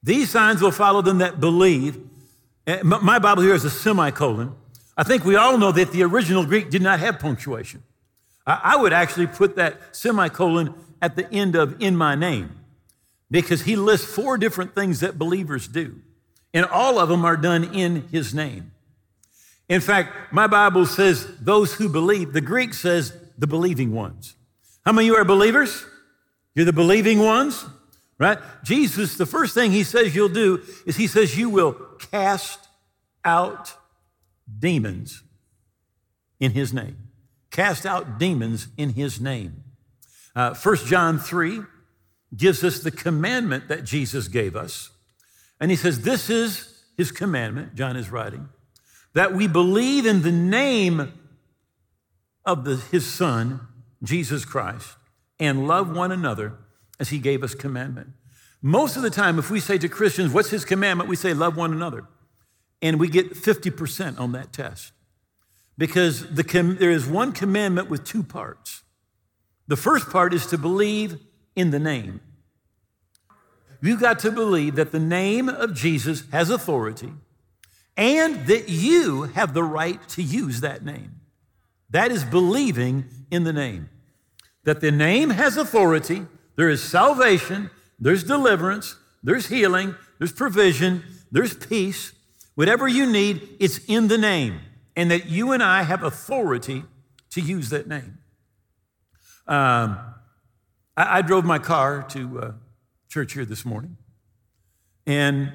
These 0.00 0.30
signs 0.30 0.62
will 0.62 0.70
follow 0.70 1.02
them 1.02 1.18
that 1.18 1.40
believe. 1.40 1.98
Eh, 2.68 2.82
my 2.84 3.18
Bible 3.18 3.42
here 3.42 3.54
is 3.54 3.64
a 3.64 3.70
semicolon. 3.70 4.54
I 4.96 5.02
think 5.02 5.24
we 5.24 5.34
all 5.34 5.58
know 5.58 5.72
that 5.72 5.90
the 5.90 6.04
original 6.04 6.46
Greek 6.46 6.70
did 6.70 6.82
not 6.82 7.00
have 7.00 7.18
punctuation. 7.18 7.82
I 8.46 8.76
would 8.76 8.92
actually 8.92 9.26
put 9.26 9.56
that 9.56 9.94
semicolon 9.94 10.72
at 11.02 11.16
the 11.16 11.28
end 11.32 11.56
of 11.56 11.82
in 11.82 11.96
my 11.96 12.14
name 12.14 12.60
because 13.28 13.62
he 13.62 13.74
lists 13.74 14.06
four 14.06 14.38
different 14.38 14.76
things 14.76 15.00
that 15.00 15.18
believers 15.18 15.66
do, 15.66 16.00
and 16.54 16.66
all 16.66 16.98
of 16.98 17.08
them 17.08 17.24
are 17.24 17.36
done 17.36 17.64
in 17.74 18.08
his 18.08 18.34
name. 18.34 18.72
In 19.68 19.80
fact, 19.80 20.32
my 20.32 20.46
Bible 20.46 20.86
says 20.86 21.26
those 21.40 21.74
who 21.74 21.88
believe, 21.88 22.32
the 22.32 22.40
Greek 22.40 22.72
says 22.72 23.12
the 23.36 23.46
believing 23.46 23.92
ones. 23.92 24.34
How 24.84 24.92
many 24.92 25.08
of 25.08 25.14
you 25.14 25.20
are 25.20 25.24
believers? 25.24 25.84
You're 26.54 26.64
the 26.64 26.72
believing 26.72 27.18
ones, 27.18 27.64
right? 28.18 28.38
Jesus, 28.64 29.16
the 29.16 29.26
first 29.26 29.54
thing 29.54 29.70
he 29.70 29.84
says 29.84 30.14
you'll 30.14 30.28
do 30.28 30.62
is 30.86 30.96
he 30.96 31.06
says 31.06 31.36
you 31.36 31.50
will 31.50 31.74
cast 32.10 32.68
out 33.24 33.74
demons 34.58 35.22
in 36.40 36.52
his 36.52 36.72
name. 36.72 36.96
Cast 37.50 37.84
out 37.84 38.18
demons 38.18 38.68
in 38.76 38.90
his 38.90 39.20
name. 39.20 39.64
Uh, 40.34 40.54
1 40.54 40.76
John 40.86 41.18
3 41.18 41.60
gives 42.36 42.62
us 42.64 42.80
the 42.80 42.90
commandment 42.90 43.68
that 43.68 43.84
Jesus 43.84 44.28
gave 44.28 44.56
us. 44.56 44.90
And 45.60 45.70
he 45.70 45.76
says, 45.76 46.02
This 46.02 46.30
is 46.30 46.82
his 46.96 47.10
commandment, 47.10 47.74
John 47.74 47.96
is 47.96 48.10
writing, 48.10 48.48
that 49.14 49.34
we 49.34 49.46
believe 49.46 50.06
in 50.06 50.22
the 50.22 50.32
name 50.32 51.12
of 52.44 52.64
the, 52.64 52.76
his 52.76 53.06
son, 53.06 53.60
Jesus 54.02 54.44
Christ, 54.44 54.96
and 55.38 55.68
love 55.68 55.94
one 55.94 56.12
another 56.12 56.54
as 56.98 57.10
he 57.10 57.18
gave 57.18 57.42
us 57.42 57.54
commandment. 57.54 58.10
Most 58.60 58.96
of 58.96 59.02
the 59.02 59.10
time, 59.10 59.38
if 59.38 59.50
we 59.50 59.60
say 59.60 59.78
to 59.78 59.88
Christians, 59.88 60.32
What's 60.32 60.50
his 60.50 60.64
commandment? 60.64 61.08
we 61.08 61.16
say, 61.16 61.34
Love 61.34 61.56
one 61.56 61.72
another. 61.72 62.04
And 62.80 63.00
we 63.00 63.08
get 63.08 63.34
50% 63.34 64.20
on 64.20 64.32
that 64.32 64.52
test. 64.52 64.92
Because 65.76 66.28
the 66.34 66.44
com- 66.44 66.76
there 66.76 66.90
is 66.90 67.06
one 67.06 67.32
commandment 67.32 67.90
with 67.90 68.04
two 68.04 68.22
parts. 68.22 68.82
The 69.66 69.76
first 69.76 70.10
part 70.10 70.32
is 70.32 70.46
to 70.46 70.58
believe 70.58 71.18
in 71.54 71.70
the 71.70 71.78
name. 71.78 72.20
You've 73.80 74.00
got 74.00 74.18
to 74.20 74.32
believe 74.32 74.74
that 74.76 74.92
the 74.92 75.00
name 75.00 75.48
of 75.48 75.74
Jesus 75.74 76.24
has 76.32 76.50
authority 76.50 77.12
and 77.96 78.46
that 78.46 78.68
you 78.68 79.24
have 79.24 79.54
the 79.54 79.62
right 79.62 80.06
to 80.10 80.22
use 80.22 80.60
that 80.60 80.84
name. 80.84 81.20
That 81.90 82.10
is 82.10 82.24
believing 82.24 83.06
in 83.30 83.44
the 83.44 83.52
name. 83.52 83.88
That 84.64 84.80
the 84.80 84.92
name 84.92 85.30
has 85.30 85.56
authority, 85.56 86.26
there 86.56 86.68
is 86.68 86.82
salvation, 86.82 87.70
there's 87.98 88.24
deliverance, 88.24 88.96
there's 89.22 89.46
healing, 89.46 89.94
there's 90.18 90.32
provision, 90.32 91.02
there's 91.30 91.54
peace. 91.54 92.12
Whatever 92.54 92.88
you 92.88 93.06
need, 93.10 93.56
it's 93.58 93.78
in 93.86 94.08
the 94.08 94.18
name. 94.18 94.60
And 94.96 95.10
that 95.10 95.26
you 95.26 95.52
and 95.52 95.62
I 95.62 95.82
have 95.82 96.02
authority 96.02 96.84
to 97.30 97.40
use 97.40 97.70
that 97.70 97.88
name. 97.88 98.18
Um, 99.46 99.98
I, 100.96 101.18
I, 101.18 101.22
drove 101.22 101.44
my 101.44 101.58
car 101.58 102.02
to 102.10 102.40
uh, 102.40 102.52
church 103.08 103.32
here 103.32 103.44
this 103.44 103.64
morning. 103.64 103.96
And 105.06 105.52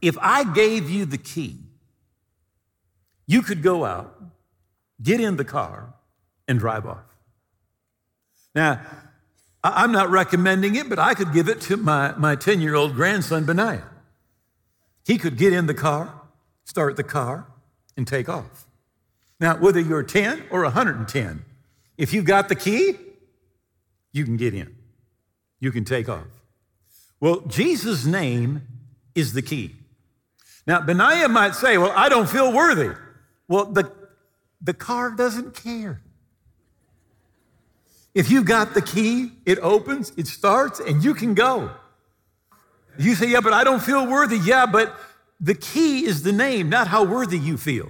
if 0.00 0.16
I 0.20 0.44
gave 0.44 0.90
you 0.90 1.04
the 1.04 1.18
key, 1.18 1.58
you 3.26 3.42
could 3.42 3.62
go 3.62 3.84
out, 3.84 4.20
get 5.02 5.20
in 5.20 5.36
the 5.36 5.44
car, 5.44 5.94
and 6.48 6.58
drive 6.58 6.86
off. 6.86 7.04
Now, 8.54 8.80
I'm 9.64 9.92
not 9.92 10.10
recommending 10.10 10.74
it, 10.74 10.88
but 10.88 10.98
I 10.98 11.14
could 11.14 11.32
give 11.32 11.48
it 11.48 11.60
to 11.62 11.76
my, 11.76 12.12
my 12.16 12.34
10 12.34 12.60
year 12.60 12.74
old 12.74 12.94
grandson, 12.94 13.44
Benaiah. 13.44 13.88
He 15.06 15.18
could 15.18 15.36
get 15.36 15.52
in 15.52 15.66
the 15.66 15.74
car, 15.74 16.22
start 16.64 16.96
the 16.96 17.04
car, 17.04 17.46
and 17.96 18.06
take 18.06 18.28
off. 18.28 18.66
Now, 19.38 19.56
whether 19.56 19.80
you're 19.80 20.02
10 20.02 20.44
or 20.50 20.62
110, 20.62 21.44
if 21.96 22.12
you've 22.12 22.24
got 22.24 22.48
the 22.48 22.54
key, 22.54 22.96
you 24.12 24.24
can 24.24 24.36
get 24.36 24.54
in. 24.54 24.74
You 25.62 25.70
can 25.70 25.84
take 25.84 26.08
off. 26.08 26.26
Well, 27.20 27.42
Jesus' 27.42 28.04
name 28.04 28.62
is 29.14 29.32
the 29.32 29.42
key. 29.42 29.76
Now, 30.66 30.80
Benaiah 30.80 31.28
might 31.28 31.54
say, 31.54 31.78
Well, 31.78 31.92
I 31.94 32.08
don't 32.08 32.28
feel 32.28 32.52
worthy. 32.52 32.90
Well, 33.46 33.66
the, 33.66 33.92
the 34.60 34.74
car 34.74 35.12
doesn't 35.12 35.54
care. 35.54 36.02
If 38.12 38.28
you've 38.28 38.44
got 38.44 38.74
the 38.74 38.82
key, 38.82 39.30
it 39.46 39.60
opens, 39.60 40.12
it 40.16 40.26
starts, 40.26 40.80
and 40.80 41.04
you 41.04 41.14
can 41.14 41.34
go. 41.34 41.70
You 42.98 43.14
say, 43.14 43.28
yeah, 43.28 43.40
but 43.40 43.52
I 43.52 43.62
don't 43.62 43.80
feel 43.80 44.04
worthy. 44.06 44.38
Yeah, 44.38 44.66
but 44.66 44.98
the 45.40 45.54
key 45.54 46.04
is 46.04 46.24
the 46.24 46.32
name, 46.32 46.68
not 46.68 46.88
how 46.88 47.04
worthy 47.04 47.38
you 47.38 47.56
feel. 47.56 47.88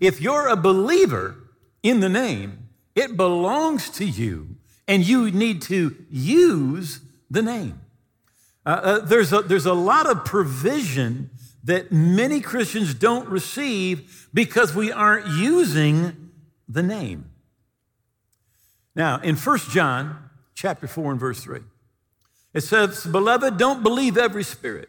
If 0.00 0.20
you're 0.20 0.48
a 0.48 0.56
believer 0.56 1.36
in 1.82 2.00
the 2.00 2.10
name, 2.10 2.68
it 2.94 3.16
belongs 3.16 3.88
to 3.90 4.04
you, 4.04 4.57
and 4.88 5.06
you 5.06 5.30
need 5.30 5.60
to 5.62 5.94
use 6.10 7.00
the 7.30 7.42
name. 7.42 7.80
Uh, 8.64 8.68
uh, 8.68 8.98
there's, 9.00 9.32
a, 9.32 9.42
there's 9.42 9.66
a 9.66 9.74
lot 9.74 10.06
of 10.06 10.24
provision 10.24 11.30
that 11.62 11.92
many 11.92 12.40
Christians 12.40 12.94
don't 12.94 13.28
receive 13.28 14.28
because 14.32 14.74
we 14.74 14.90
aren't 14.90 15.26
using 15.26 16.30
the 16.66 16.82
name. 16.82 17.30
Now, 18.96 19.20
in 19.20 19.36
1 19.36 19.58
John 19.70 20.30
chapter 20.54 20.88
4 20.88 21.12
and 21.12 21.20
verse 21.20 21.42
3, 21.42 21.60
it 22.54 22.62
says, 22.62 23.06
Beloved, 23.06 23.58
don't 23.58 23.82
believe 23.82 24.16
every 24.16 24.42
spirit, 24.42 24.88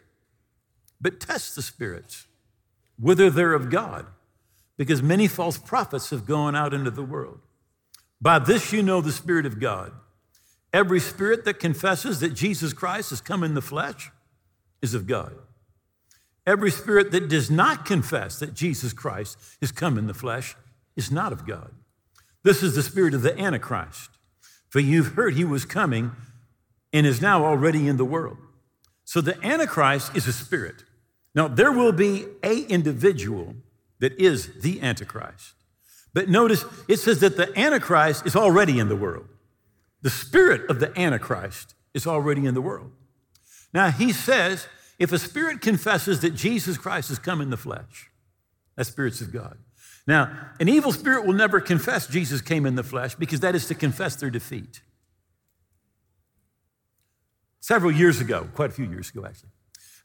but 1.01 1.19
test 1.19 1.55
the 1.55 1.61
spirits, 1.61 2.25
whether 2.97 3.29
they're 3.29 3.53
of 3.53 3.69
God, 3.69 4.05
because 4.77 5.03
many 5.03 5.27
false 5.27 5.57
prophets 5.57 6.09
have 6.09 6.25
gone 6.25 6.55
out 6.55 6.73
into 6.73 6.89
the 6.89 7.03
world. 7.03 7.41
By 8.21 8.39
this 8.39 8.73
you 8.73 8.83
know 8.83 9.01
the 9.01 9.11
Spirit 9.11 9.45
of 9.45 9.59
God. 9.59 9.91
Every 10.73 10.99
spirit 10.99 11.45
that 11.45 11.59
confesses 11.59 12.19
that 12.19 12.33
Jesus 12.33 12.73
Christ 12.73 13.09
has 13.09 13.21
come 13.21 13.43
in 13.43 13.55
the 13.55 13.61
flesh 13.61 14.11
is 14.81 14.93
of 14.93 15.07
God. 15.07 15.33
Every 16.45 16.71
spirit 16.71 17.11
that 17.11 17.27
does 17.27 17.49
not 17.49 17.85
confess 17.85 18.39
that 18.39 18.53
Jesus 18.53 18.93
Christ 18.93 19.37
has 19.61 19.71
come 19.71 19.97
in 19.97 20.07
the 20.07 20.13
flesh 20.13 20.55
is 20.95 21.11
not 21.11 21.31
of 21.31 21.45
God. 21.45 21.71
This 22.43 22.63
is 22.63 22.75
the 22.75 22.83
spirit 22.83 23.13
of 23.13 23.21
the 23.21 23.37
Antichrist. 23.39 24.11
For 24.69 24.79
you've 24.79 25.13
heard 25.13 25.33
he 25.33 25.45
was 25.45 25.65
coming 25.65 26.11
and 26.93 27.05
is 27.05 27.21
now 27.21 27.45
already 27.45 27.87
in 27.87 27.97
the 27.97 28.05
world. 28.05 28.37
So 29.05 29.21
the 29.21 29.43
Antichrist 29.45 30.15
is 30.15 30.27
a 30.27 30.33
spirit. 30.33 30.83
Now, 31.35 31.47
there 31.47 31.71
will 31.71 31.91
be 31.91 32.25
a 32.43 32.61
individual 32.61 33.55
that 33.99 34.13
is 34.19 34.61
the 34.61 34.81
Antichrist. 34.81 35.53
But 36.13 36.29
notice 36.29 36.65
it 36.87 36.97
says 36.97 37.19
that 37.19 37.37
the 37.37 37.57
Antichrist 37.57 38.25
is 38.25 38.35
already 38.35 38.79
in 38.79 38.89
the 38.89 38.95
world. 38.95 39.27
The 40.01 40.09
spirit 40.09 40.69
of 40.69 40.79
the 40.79 40.97
Antichrist 40.99 41.75
is 41.93 42.07
already 42.07 42.45
in 42.45 42.53
the 42.53 42.61
world. 42.61 42.91
Now, 43.73 43.91
he 43.91 44.11
says 44.11 44.67
if 44.97 45.11
a 45.11 45.19
spirit 45.19 45.61
confesses 45.61 46.19
that 46.21 46.31
Jesus 46.31 46.77
Christ 46.77 47.09
has 47.09 47.19
come 47.19 47.41
in 47.41 47.49
the 47.49 47.57
flesh, 47.57 48.09
that 48.75 48.85
spirit's 48.85 49.21
of 49.21 49.31
God. 49.31 49.57
Now, 50.07 50.31
an 50.59 50.67
evil 50.67 50.91
spirit 50.91 51.25
will 51.25 51.33
never 51.33 51.61
confess 51.61 52.07
Jesus 52.07 52.41
came 52.41 52.65
in 52.65 52.75
the 52.75 52.83
flesh 52.83 53.15
because 53.15 53.41
that 53.41 53.55
is 53.55 53.67
to 53.67 53.75
confess 53.75 54.15
their 54.15 54.29
defeat. 54.29 54.81
Several 57.59 57.91
years 57.91 58.19
ago, 58.19 58.49
quite 58.55 58.71
a 58.71 58.73
few 58.73 58.85
years 58.85 59.09
ago 59.09 59.25
actually, 59.25 59.49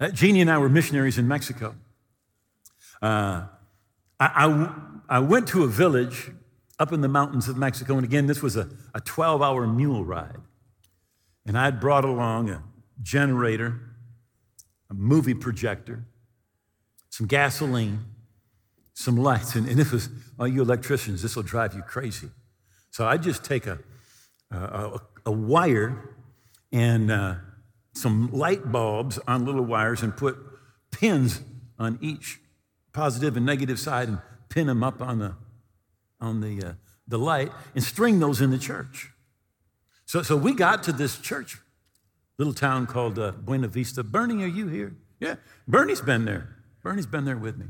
uh, 0.00 0.08
Jeannie 0.10 0.40
and 0.40 0.50
I 0.50 0.58
were 0.58 0.68
missionaries 0.68 1.18
in 1.18 1.26
Mexico. 1.26 1.74
Uh, 3.00 3.46
I, 4.20 4.26
I, 4.46 4.93
I, 5.08 5.18
went 5.18 5.48
to 5.48 5.64
a 5.64 5.66
village 5.66 6.30
up 6.78 6.92
in 6.92 7.00
the 7.00 7.08
mountains 7.08 7.48
of 7.48 7.56
Mexico, 7.56 7.94
and 7.94 8.04
again, 8.04 8.26
this 8.26 8.42
was 8.42 8.56
a, 8.56 8.68
a 8.94 9.00
12 9.00 9.42
hour 9.42 9.66
mule 9.66 10.04
ride. 10.04 10.36
And 11.46 11.58
I'd 11.58 11.80
brought 11.80 12.04
along 12.04 12.50
a 12.50 12.62
generator, 13.02 13.80
a 14.90 14.94
movie 14.94 15.34
projector, 15.34 16.04
some 17.10 17.26
gasoline, 17.26 18.00
some 18.94 19.16
lights. 19.16 19.54
And, 19.54 19.68
and 19.68 19.78
this 19.78 19.92
was, 19.92 20.08
all 20.38 20.48
you 20.48 20.62
electricians, 20.62 21.22
this 21.22 21.36
will 21.36 21.42
drive 21.42 21.74
you 21.74 21.82
crazy. 21.82 22.28
So 22.90 23.06
I'd 23.06 23.22
just 23.22 23.44
take 23.44 23.66
a, 23.66 23.78
a, 24.50 25.00
a 25.26 25.32
wire 25.32 26.16
and 26.72 27.10
uh, 27.10 27.34
some 27.92 28.30
light 28.32 28.70
bulbs 28.70 29.18
on 29.26 29.44
little 29.44 29.64
wires 29.64 30.02
and 30.02 30.16
put 30.16 30.36
pins 30.90 31.40
on 31.78 31.98
each 32.00 32.40
positive 32.92 33.36
and 33.36 33.44
negative 33.44 33.78
side 33.78 34.08
and 34.08 34.18
pin 34.54 34.68
them 34.68 34.84
up 34.84 35.02
on 35.02 35.18
the, 35.18 35.34
on 36.20 36.40
the, 36.40 36.64
uh, 36.64 36.72
the 37.08 37.18
light 37.18 37.50
and 37.74 37.82
string 37.82 38.20
those 38.20 38.40
in 38.40 38.50
the 38.50 38.58
church. 38.58 39.10
So, 40.06 40.22
so 40.22 40.36
we 40.36 40.54
got 40.54 40.84
to 40.84 40.92
this 40.92 41.18
church, 41.18 41.58
little 42.38 42.54
town 42.54 42.86
called 42.86 43.18
uh, 43.18 43.32
Buena 43.32 43.66
Vista. 43.66 44.04
Bernie, 44.04 44.44
are 44.44 44.46
you 44.46 44.68
here? 44.68 44.94
Yeah, 45.18 45.36
Bernie's 45.66 46.00
been 46.00 46.24
there. 46.24 46.56
Bernie's 46.84 47.06
been 47.06 47.24
there 47.24 47.36
with 47.36 47.58
me. 47.58 47.66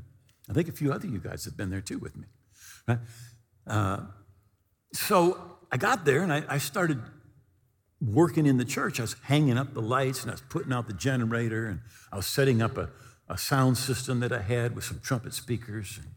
I 0.51 0.53
think 0.53 0.69
a 0.69 0.73
few 0.73 0.93
other 0.93 1.07
you 1.07 1.19
guys 1.19 1.47
have 1.47 1.57
been 1.57 1.71
there 1.71 1.81
too 1.81 1.99
with 1.99 2.17
me. 2.17 2.27
Right? 2.87 2.99
Uh, 3.67 4.01
so 4.93 5.57
I 5.73 5.79
got 5.79 6.05
there 6.05 6.23
and 6.23 6.33
I, 6.33 6.45
I 6.49 6.59
started 6.59 7.01
working 8.01 8.45
in 8.45 8.59
the 8.59 8.65
church. 8.65 9.01
I 9.01 9.05
was 9.05 9.17
hanging 9.23 9.57
up 9.57 9.73
the 9.73 9.81
lights 9.81 10.23
and 10.23 10.31
I 10.31 10.35
was 10.35 10.43
putting 10.43 10.73
out 10.73 10.87
the 10.87 10.93
generator 10.93 11.67
and 11.67 11.81
I 12.13 12.17
was 12.17 12.27
setting 12.27 12.61
up 12.61 12.77
a, 12.77 12.91
a 13.27 13.39
sound 13.39 13.79
system 13.79 14.21
that 14.21 14.33
I 14.33 14.43
had 14.43 14.75
with 14.75 14.85
some 14.85 15.01
trumpet 15.01 15.33
speakers. 15.33 15.99
And, 16.03 16.14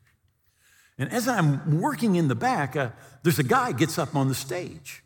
and 0.97 1.11
as 1.11 1.27
I'm 1.27 1.79
working 1.79 2.15
in 2.15 2.27
the 2.27 2.35
back, 2.35 2.75
uh, 2.75 2.89
there's 3.23 3.39
a 3.39 3.43
guy 3.43 3.71
gets 3.71 3.99
up 3.99 4.15
on 4.15 4.27
the 4.27 4.35
stage. 4.35 5.03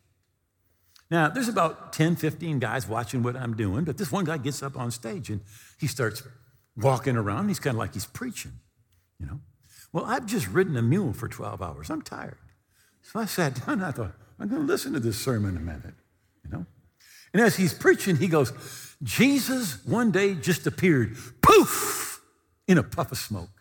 Now, 1.09 1.27
there's 1.27 1.49
about 1.49 1.91
10, 1.91 2.15
15 2.15 2.59
guys 2.59 2.87
watching 2.87 3.21
what 3.21 3.35
I'm 3.35 3.55
doing, 3.55 3.83
but 3.83 3.97
this 3.97 4.11
one 4.11 4.23
guy 4.23 4.37
gets 4.37 4.63
up 4.63 4.77
on 4.77 4.91
stage 4.91 5.29
and 5.29 5.41
he 5.77 5.87
starts 5.87 6.23
walking 6.77 7.17
around. 7.17 7.49
He's 7.49 7.59
kind 7.59 7.75
of 7.75 7.79
like 7.79 7.93
he's 7.93 8.05
preaching, 8.05 8.53
you 9.19 9.25
know. 9.25 9.39
Well, 9.91 10.05
I've 10.05 10.25
just 10.25 10.47
ridden 10.47 10.77
a 10.77 10.81
mule 10.81 11.11
for 11.11 11.27
12 11.27 11.61
hours. 11.61 11.89
I'm 11.89 12.01
tired. 12.01 12.37
So 13.01 13.19
I 13.19 13.25
sat 13.25 13.55
down 13.55 13.79
and 13.79 13.85
I 13.85 13.91
thought, 13.91 14.13
I'm 14.39 14.47
going 14.47 14.61
to 14.61 14.67
listen 14.67 14.93
to 14.93 15.01
this 15.01 15.17
sermon 15.17 15.57
a 15.57 15.59
minute, 15.59 15.95
you 16.45 16.51
know. 16.51 16.65
And 17.33 17.41
as 17.41 17.57
he's 17.57 17.73
preaching, 17.73 18.15
he 18.15 18.29
goes, 18.29 18.53
Jesus 19.03 19.85
one 19.85 20.11
day 20.11 20.33
just 20.35 20.65
appeared, 20.65 21.17
poof, 21.41 22.21
in 22.67 22.77
a 22.77 22.83
puff 22.83 23.11
of 23.11 23.17
smoke. 23.17 23.60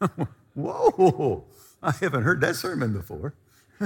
Whoa, 0.54 1.44
I 1.82 1.92
haven't 1.92 2.22
heard 2.22 2.40
that 2.40 2.56
sermon 2.56 2.92
before. 2.92 3.34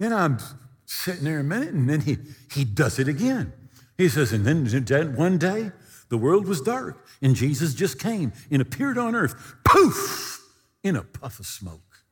and 0.00 0.14
I'm 0.14 0.38
sitting 0.86 1.24
there 1.24 1.40
a 1.40 1.44
minute, 1.44 1.74
and 1.74 1.88
then 1.88 2.00
he, 2.00 2.18
he 2.52 2.64
does 2.64 2.98
it 2.98 3.08
again. 3.08 3.52
He 3.96 4.08
says, 4.08 4.32
and 4.32 4.44
then 4.44 4.66
one 5.14 5.38
day 5.38 5.72
the 6.08 6.18
world 6.18 6.46
was 6.46 6.60
dark, 6.60 7.06
and 7.22 7.34
Jesus 7.34 7.74
just 7.74 7.98
came 7.98 8.32
and 8.50 8.60
appeared 8.60 8.98
on 8.98 9.14
earth, 9.14 9.54
poof, 9.64 10.42
in 10.82 10.96
a 10.96 11.02
puff 11.02 11.38
of 11.38 11.46
smoke. 11.46 12.04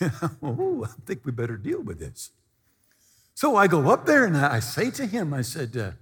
oh, 0.42 0.84
I 0.84 0.88
think 1.06 1.24
we 1.24 1.32
better 1.32 1.56
deal 1.56 1.80
with 1.80 1.98
this. 1.98 2.30
So 3.34 3.56
I 3.56 3.68
go 3.68 3.90
up 3.90 4.06
there 4.06 4.24
and 4.24 4.36
I 4.36 4.60
say 4.60 4.90
to 4.90 5.06
him, 5.06 5.32
I 5.32 5.42
said, 5.42 5.76
uh, 5.76 5.92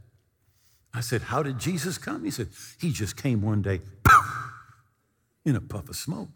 I 0.95 1.01
said, 1.01 1.23
how 1.23 1.43
did 1.43 1.59
Jesus 1.59 1.99
come? 1.99 2.25
He 2.25 2.31
said, 2.31 2.49
he 2.81 2.93
just 2.93 3.17
came 3.17 3.43
one 3.43 3.63
day, 3.63 3.81
in 5.45 5.55
a 5.55 5.61
puff 5.61 5.89
of 5.89 5.97
smoke. 5.97 6.29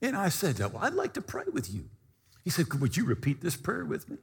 And 0.00 0.16
I 0.16 0.28
said, 0.28 0.58
well, 0.58 0.78
I'd 0.80 0.94
like 0.94 1.14
to 1.14 1.20
pray 1.20 1.44
with 1.52 1.72
you. 1.72 1.86
He 2.44 2.50
said, 2.50 2.72
would 2.74 2.96
you 2.96 3.04
repeat 3.04 3.40
this 3.40 3.56
prayer 3.56 3.84
with 3.84 4.08
me? 4.08 4.16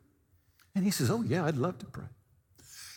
And 0.74 0.84
he 0.84 0.91
says, 0.91 1.12
oh, 1.12 1.21
yeah, 1.21 1.45
I'd 1.45 1.58
love 1.58 1.80
to 1.80 1.86
pray. 1.86 2.06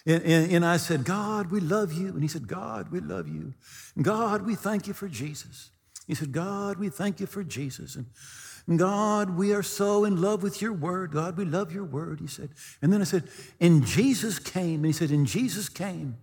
And, 0.06 0.22
and, 0.22 0.52
and, 0.52 0.64
I 0.64 0.78
said, 0.78 1.04
God, 1.04 1.50
we 1.50 1.60
love 1.60 1.92
you. 1.92 2.08
And 2.08 2.22
he 2.22 2.28
said, 2.28 2.48
God, 2.48 2.90
we 2.90 3.00
love 3.00 3.28
you. 3.28 3.52
God, 4.00 4.46
we 4.46 4.54
thank 4.54 4.86
you 4.86 4.94
for 4.94 5.06
Jesus. 5.06 5.70
He 6.06 6.14
said, 6.14 6.32
God, 6.32 6.78
we 6.78 6.88
thank 6.88 7.20
you 7.20 7.26
for 7.26 7.44
Jesus. 7.44 7.96
And 7.96 8.78
God, 8.78 9.36
we 9.36 9.52
are 9.52 9.62
so 9.62 10.04
in 10.04 10.20
love 10.20 10.42
with 10.42 10.62
your 10.62 10.72
word. 10.72 11.12
God, 11.12 11.36
we 11.36 11.44
love 11.44 11.72
your 11.72 11.84
word, 11.84 12.20
he 12.20 12.26
said. 12.26 12.50
And 12.80 12.92
then 12.92 13.00
I 13.00 13.04
said, 13.04 13.24
and 13.60 13.84
Jesus 13.84 14.38
came. 14.38 14.76
And 14.76 14.86
he 14.86 14.92
said, 14.92 15.10
and 15.10 15.26
Jesus 15.26 15.68
came. 15.68 16.16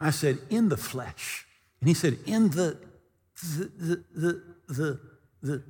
I 0.00 0.10
said, 0.10 0.38
in 0.50 0.68
the 0.68 0.76
flesh. 0.76 1.46
And 1.80 1.88
he 1.88 1.94
said, 1.94 2.18
in 2.26 2.50
the, 2.50 2.78
the, 3.42 4.04
the, 4.14 4.42
the, 4.68 5.00
the. 5.42 5.62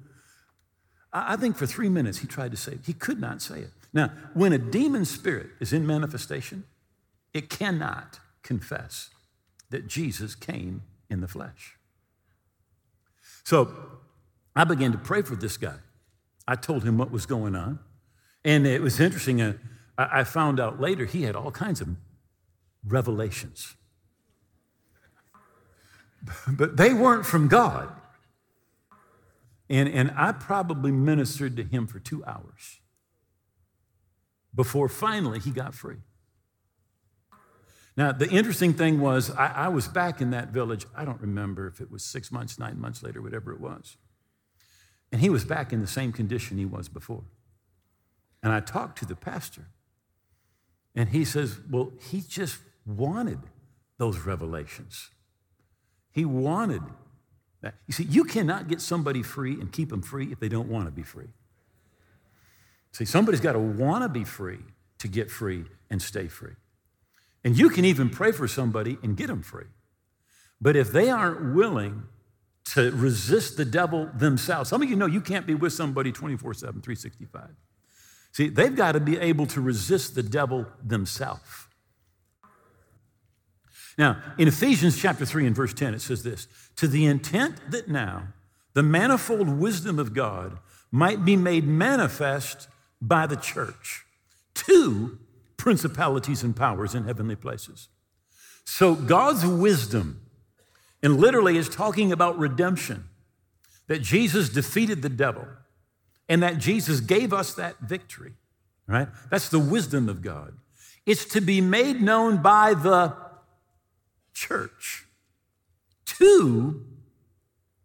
I 1.13 1.37
think 1.37 1.57
for 1.57 1.67
three 1.67 1.89
minutes 1.89 2.19
he 2.19 2.27
tried 2.27 2.51
to 2.51 2.57
say 2.57 2.73
it. 2.73 2.81
He 2.85 2.93
could 2.93 3.21
not 3.21 3.41
say 3.43 3.61
it. 3.61 3.71
Now, 3.93 4.11
when 4.33 4.53
a 4.53 4.59
demon 4.59 5.05
spirit 5.05 5.51
is 5.61 5.73
in 5.73 5.87
manifestation, 5.87 6.65
it 7.33 7.49
cannot 7.49 8.19
confess 8.43 9.11
that 9.71 9.87
Jesus 9.87 10.35
came 10.35 10.83
in 11.09 11.21
the 11.21 11.29
flesh. 11.29 11.77
So 13.45 13.73
I 14.57 14.65
began 14.65 14.93
to 14.93 14.99
pray 14.99 15.23
for 15.23 15.37
this 15.37 15.57
guy. 15.57 15.77
I 16.47 16.57
told 16.57 16.85
him 16.85 16.99
what 16.99 17.11
was 17.11 17.27
going 17.27 17.55
on. 17.55 17.79
And 18.45 18.67
it 18.67 18.83
was 18.83 19.01
interesting. 19.01 19.41
Uh, 19.41 19.55
I 19.97 20.25
found 20.25 20.61
out 20.61 20.81
later 20.81 21.05
he 21.05 21.23
had 21.23 21.37
all 21.37 21.51
kinds 21.51 21.81
of 21.81 21.89
revelations. 22.87 23.75
But 26.49 26.77
they 26.77 26.95
weren't 26.95 27.27
from 27.27 27.49
God. 27.49 27.91
And, 29.69 29.89
and 29.89 30.13
I 30.17 30.33
probably 30.33 30.93
ministered 30.93 31.57
to 31.57 31.65
him 31.65 31.87
for 31.87 31.99
two 31.99 32.25
hours 32.25 32.81
before 34.55 34.89
finally 34.89 35.39
he 35.39 35.51
got 35.51 35.75
free. 35.75 35.97
Now, 37.97 38.13
the 38.13 38.29
interesting 38.29 38.75
thing 38.75 39.01
was, 39.01 39.31
I, 39.31 39.47
I, 39.47 39.69
was 39.69 39.87
back 39.87 40.21
in 40.21 40.31
that 40.31 40.49
village. 40.49 40.85
I 40.97 41.05
don't 41.05 41.21
remember 41.21 41.69
if 41.69 41.81
it 41.81 41.91
was 41.93 42.03
six 42.03 42.33
months, 42.33 42.59
nine 42.59 42.81
months 42.81 43.05
later, 43.05 43.23
whatever 43.23 43.53
it 43.53 43.61
was. 43.61 43.97
And 45.13 45.21
he 45.21 45.31
was 45.31 45.45
back 45.45 45.73
in 45.73 45.81
the 45.81 45.87
same 45.87 46.13
condition 46.13 46.59
he 46.59 46.65
was 46.65 46.89
before. 46.89 47.23
And 48.43 48.53
I 48.53 48.59
talked 48.59 48.99
to 48.99 49.07
the 49.07 49.15
pastor, 49.15 49.69
and 50.95 51.11
he 51.11 51.25
says, 51.25 51.59
Well, 51.71 51.93
he 52.11 52.21
just 52.21 52.59
wanted 52.85 53.39
those 53.97 54.19
revelations. 54.19 55.11
He 56.15 56.25
wanted 56.25 56.83
that. 57.61 57.75
You 57.89 57.93
see, 57.93 58.05
you 58.05 58.25
cannot 58.25 58.69
get 58.69 58.81
somebody 58.81 59.23
free 59.23 59.61
and 59.61 59.73
keep 59.73 59.91
them 59.91 60.01
free 60.01 60.31
if 60.31 60.39
they 60.39 60.49
don't 60.49 60.69
want 60.69 60.87
to 60.87 60.93
be 60.93 61.03
free. 61.03 61.29
See, 62.93 63.05
somebody's 63.05 63.41
got 63.41 63.55
to 63.55 63.59
want 63.59 64.05
to 64.05 64.09
be 64.09 64.23
free 64.23 64.61
to 64.99 65.09
get 65.09 65.29
free 65.29 65.65
and 65.91 66.01
stay 66.01 66.29
free. 66.29 66.55
And 67.43 67.59
you 67.59 67.69
can 67.69 67.85
even 67.85 68.09
pray 68.09 68.31
for 68.31 68.47
somebody 68.47 68.97
and 69.03 69.17
get 69.17 69.27
them 69.27 69.43
free. 69.43 69.67
But 70.61 70.77
if 70.77 70.93
they 70.93 71.11
aren't 71.11 71.55
willing 71.55 72.05
to 72.67 72.93
resist 72.93 73.57
the 73.57 73.65
devil 73.65 74.09
themselves, 74.15 74.71
some 74.71 74.81
of 74.81 74.89
you 74.89 74.95
know 74.95 75.07
you 75.07 75.21
can't 75.21 75.47
be 75.47 75.55
with 75.55 75.73
somebody 75.73 76.13
24 76.13 76.55
7, 76.55 76.81
365. 76.81 77.51
See, 78.31 78.49
they've 78.49 78.75
got 78.75 78.93
to 78.93 79.01
be 79.01 79.19
able 79.19 79.47
to 79.47 79.61
resist 79.61 80.15
the 80.15 80.23
devil 80.23 80.67
themselves. 80.83 81.67
Now, 83.97 84.21
in 84.39 84.49
Ephesians 84.49 85.01
chapter 85.01 85.25
3 85.25 85.47
and 85.47 85.55
verse 85.55 85.73
10, 85.73 85.95
it 85.95 86.01
says 86.01 86.23
this 86.23 86.49
To 86.77 86.89
the 86.89 87.07
intent 87.07 87.71
that 87.71 87.89
now 87.89 88.29
the 88.75 88.83
manifold 88.83 89.49
wisdom 89.49 89.99
of 89.99 90.15
God 90.15 90.59
might 90.91 91.25
be 91.25 91.37
made 91.37 91.67
manifest 91.67 92.69
by 93.01 93.27
the 93.27 93.37
church 93.37 94.05
to 94.55 95.19
principalities 95.57 96.43
and 96.43 96.55
powers 96.55 96.95
in 96.95 97.05
heavenly 97.05 97.37
places. 97.37 97.89
So 98.65 98.95
God's 98.95 99.47
wisdom, 99.47 100.23
and 101.03 101.19
literally 101.19 101.57
is 101.57 101.69
talking 101.69 102.13
about 102.13 102.39
redemption, 102.39 103.05
that 103.87 104.03
Jesus 104.03 104.49
defeated 104.49 105.03
the 105.03 105.09
devil 105.09 105.47
and 106.29 106.43
that 106.43 106.59
Jesus 106.59 107.01
gave 107.01 107.33
us 107.33 107.55
that 107.55 107.81
victory. 107.81 108.33
right? 108.87 109.09
That's 109.31 109.49
the 109.49 109.59
wisdom 109.59 110.09
of 110.09 110.23
God. 110.23 110.55
It's 111.05 111.27
to 111.27 111.41
be 111.41 111.61
made 111.61 112.01
known 112.01 112.43
by 112.43 112.73
the 112.73 113.15
church 114.35 115.07
to 116.05 116.85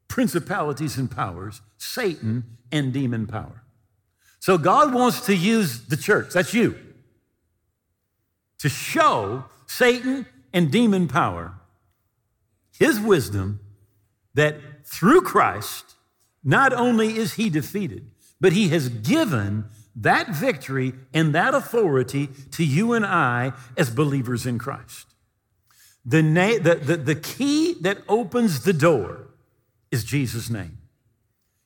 principalities 0.07 0.97
and 0.97 1.09
powers, 1.09 1.61
Satan 1.77 2.57
and 2.71 2.91
demon 2.91 3.27
power. 3.27 3.63
So 4.39 4.57
God 4.57 4.93
wants 4.93 5.25
to 5.27 5.35
use 5.35 5.87
the 5.87 5.97
church, 5.97 6.33
that's 6.33 6.53
you, 6.53 6.77
to 8.57 8.69
show 8.69 9.45
Satan 9.67 10.25
and 10.53 10.71
demon 10.71 11.07
power 11.07 11.53
his 12.79 12.99
wisdom 12.99 13.59
that 14.33 14.55
through 14.85 15.21
Christ, 15.21 15.95
not 16.43 16.71
only 16.73 17.17
is 17.17 17.33
he 17.33 17.49
defeated, 17.49 18.09
but 18.39 18.53
he 18.53 18.69
has 18.69 18.87
given 18.87 19.65
that 19.95 20.29
victory 20.29 20.93
and 21.13 21.35
that 21.35 21.53
authority 21.53 22.29
to 22.51 22.63
you 22.63 22.93
and 22.93 23.05
I 23.05 23.51
as 23.77 23.89
believers 23.89 24.45
in 24.45 24.57
Christ. 24.57 25.08
The, 26.05 26.23
na- 26.23 26.59
the, 26.61 26.75
the, 26.75 26.97
the 26.97 27.15
key 27.15 27.75
that 27.81 27.99
opens 28.07 28.63
the 28.63 28.73
door 28.73 29.27
is 29.91 30.03
Jesus' 30.03 30.49
name. 30.49 30.77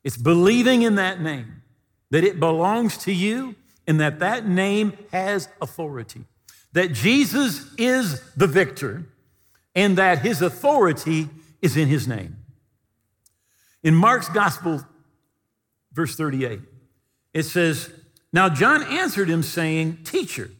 It's 0.04 0.18
believing 0.18 0.82
in 0.82 0.96
that 0.96 1.22
name, 1.22 1.62
that 2.10 2.24
it 2.24 2.40
belongs 2.40 2.98
to 3.00 3.14
you, 3.14 3.56
and 3.88 4.00
that 4.00 4.20
that 4.20 4.48
name 4.48 4.94
has 5.12 5.48
authority. 5.62 6.26
That 6.74 6.94
Jesus 6.94 7.74
is 7.78 8.22
the 8.36 8.48
victor, 8.48 9.06
and 9.76 9.98
that 9.98 10.20
his 10.20 10.42
authority 10.42 11.30
is 11.62 11.78
in 11.78 11.88
his 11.88 12.08
name. 12.08 12.38
In 13.84 13.96
Mark's 13.96 14.30
gospel, 14.30 14.82
verse 15.92 16.16
38, 16.16 16.60
it 17.34 17.44
says, 17.44 17.92
Now 18.32 18.50
John 18.50 18.84
answered 18.84 19.30
him, 19.30 19.44
saying, 19.44 20.00
Teacher, 20.04 20.52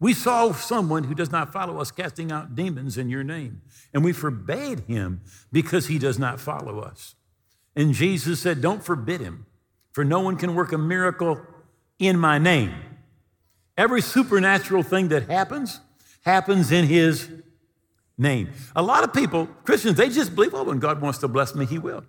we 0.00 0.14
saw 0.14 0.52
someone 0.52 1.04
who 1.04 1.14
does 1.14 1.30
not 1.30 1.52
follow 1.52 1.78
us 1.78 1.90
casting 1.90 2.32
out 2.32 2.54
demons 2.54 2.96
in 2.96 3.10
your 3.10 3.22
name, 3.22 3.60
and 3.92 4.02
we 4.02 4.14
forbade 4.14 4.80
him 4.80 5.20
because 5.52 5.88
he 5.88 5.98
does 5.98 6.18
not 6.18 6.40
follow 6.40 6.80
us. 6.80 7.14
And 7.76 7.92
Jesus 7.92 8.40
said, 8.40 8.62
Don't 8.62 8.82
forbid 8.82 9.20
him, 9.20 9.44
for 9.92 10.02
no 10.02 10.20
one 10.20 10.36
can 10.36 10.54
work 10.54 10.72
a 10.72 10.78
miracle 10.78 11.40
in 11.98 12.18
my 12.18 12.38
name. 12.38 12.72
Every 13.76 14.00
supernatural 14.00 14.82
thing 14.82 15.08
that 15.08 15.30
happens, 15.30 15.80
happens 16.22 16.72
in 16.72 16.86
his 16.86 17.28
name. 18.16 18.50
A 18.74 18.82
lot 18.82 19.04
of 19.04 19.12
people, 19.12 19.46
Christians, 19.64 19.96
they 19.96 20.08
just 20.08 20.34
believe, 20.34 20.54
well, 20.54 20.64
when 20.64 20.78
God 20.78 21.00
wants 21.00 21.18
to 21.18 21.28
bless 21.28 21.54
me, 21.54 21.66
he 21.66 21.78
will. 21.78 22.04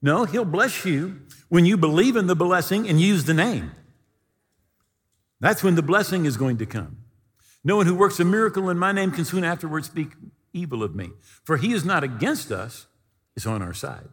No, 0.00 0.24
he'll 0.24 0.44
bless 0.44 0.84
you 0.84 1.20
when 1.48 1.64
you 1.66 1.76
believe 1.76 2.16
in 2.16 2.26
the 2.26 2.34
blessing 2.34 2.88
and 2.88 3.00
use 3.00 3.24
the 3.24 3.34
name. 3.34 3.72
That's 5.42 5.64
when 5.64 5.74
the 5.74 5.82
blessing 5.82 6.24
is 6.24 6.36
going 6.36 6.58
to 6.58 6.66
come. 6.66 6.98
No 7.64 7.74
one 7.74 7.86
who 7.86 7.96
works 7.96 8.20
a 8.20 8.24
miracle 8.24 8.70
in 8.70 8.78
my 8.78 8.92
name 8.92 9.10
can 9.10 9.24
soon 9.24 9.42
afterwards 9.42 9.88
speak 9.88 10.12
evil 10.52 10.84
of 10.84 10.94
me. 10.94 11.10
For 11.42 11.56
he 11.56 11.72
is 11.72 11.84
not 11.84 12.04
against 12.04 12.52
us, 12.52 12.86
is 13.34 13.44
on 13.44 13.60
our 13.60 13.74
side. 13.74 14.08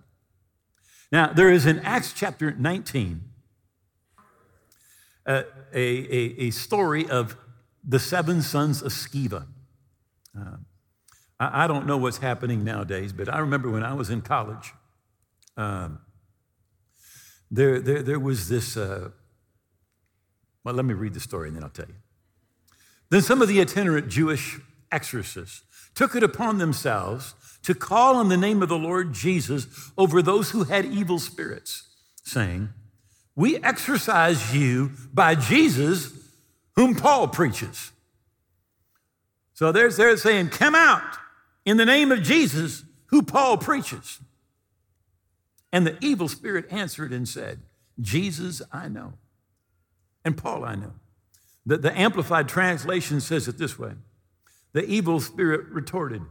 Now, 1.11 1.31
there 1.31 1.51
is 1.51 1.67
in 1.67 1.79
Acts 1.81 2.13
chapter 2.13 2.51
19 2.51 3.21
uh, 5.27 5.43
a, 5.71 5.79
a, 5.79 6.47
a, 6.47 6.49
story 6.49 7.07
of 7.07 7.37
the 7.83 7.99
seven 7.99 8.41
sons 8.41 8.81
of 8.81 8.91
Sceva. 8.91 9.45
Uh, 10.35 10.57
I, 11.39 11.65
I, 11.65 11.67
don't 11.67 11.85
know 11.85 11.97
what's 11.97 12.17
happening 12.17 12.63
nowadays, 12.63 13.13
but 13.13 13.31
I 13.31 13.37
remember 13.37 13.69
when 13.69 13.83
I 13.83 13.93
was 13.93 14.09
in 14.09 14.21
college, 14.21 14.73
um, 15.57 15.99
there, 17.51 17.79
there, 17.79 18.01
there 18.01 18.19
was 18.19 18.49
this 18.49 18.75
uh, 18.75 19.09
well, 20.63 20.75
let 20.75 20.85
me 20.85 20.93
read 20.93 21.13
the 21.13 21.19
story 21.19 21.47
and 21.47 21.57
then 21.57 21.63
I'll 21.63 21.69
tell 21.69 21.87
you. 21.87 21.95
Then 23.09 23.21
some 23.21 23.41
of 23.41 23.47
the 23.47 23.59
itinerant 23.59 24.09
Jewish 24.09 24.59
exorcists 24.91 25.63
took 25.95 26.15
it 26.15 26.23
upon 26.23 26.57
themselves 26.57 27.33
to 27.63 27.73
call 27.73 28.15
on 28.15 28.29
the 28.29 28.37
name 28.37 28.61
of 28.61 28.69
the 28.69 28.77
Lord 28.77 29.13
Jesus 29.13 29.91
over 29.97 30.21
those 30.21 30.51
who 30.51 30.63
had 30.63 30.85
evil 30.85 31.19
spirits, 31.19 31.87
saying, 32.23 32.69
We 33.35 33.57
exorcise 33.57 34.55
you 34.55 34.91
by 35.13 35.35
Jesus, 35.35 36.13
whom 36.75 36.95
Paul 36.95 37.27
preaches. 37.27 37.91
So 39.53 39.71
they're, 39.71 39.89
they're 39.89 40.15
saying, 40.15 40.49
Come 40.49 40.75
out 40.75 41.17
in 41.65 41.77
the 41.77 41.85
name 41.85 42.11
of 42.11 42.23
Jesus, 42.23 42.83
who 43.07 43.21
Paul 43.23 43.57
preaches. 43.57 44.19
And 45.71 45.85
the 45.85 45.97
evil 46.01 46.27
spirit 46.27 46.65
answered 46.71 47.11
and 47.11 47.27
said, 47.27 47.59
Jesus 47.99 48.61
I 48.71 48.87
know 48.87 49.13
and 50.23 50.37
Paul 50.37 50.63
I 50.63 50.75
know. 50.75 50.93
The, 51.65 51.77
the 51.77 51.97
Amplified 51.97 52.47
Translation 52.47 53.21
says 53.21 53.47
it 53.47 53.57
this 53.57 53.77
way 53.77 53.93
The 54.73 54.85
evil 54.85 55.19
spirit 55.19 55.67
retorted, 55.69 56.21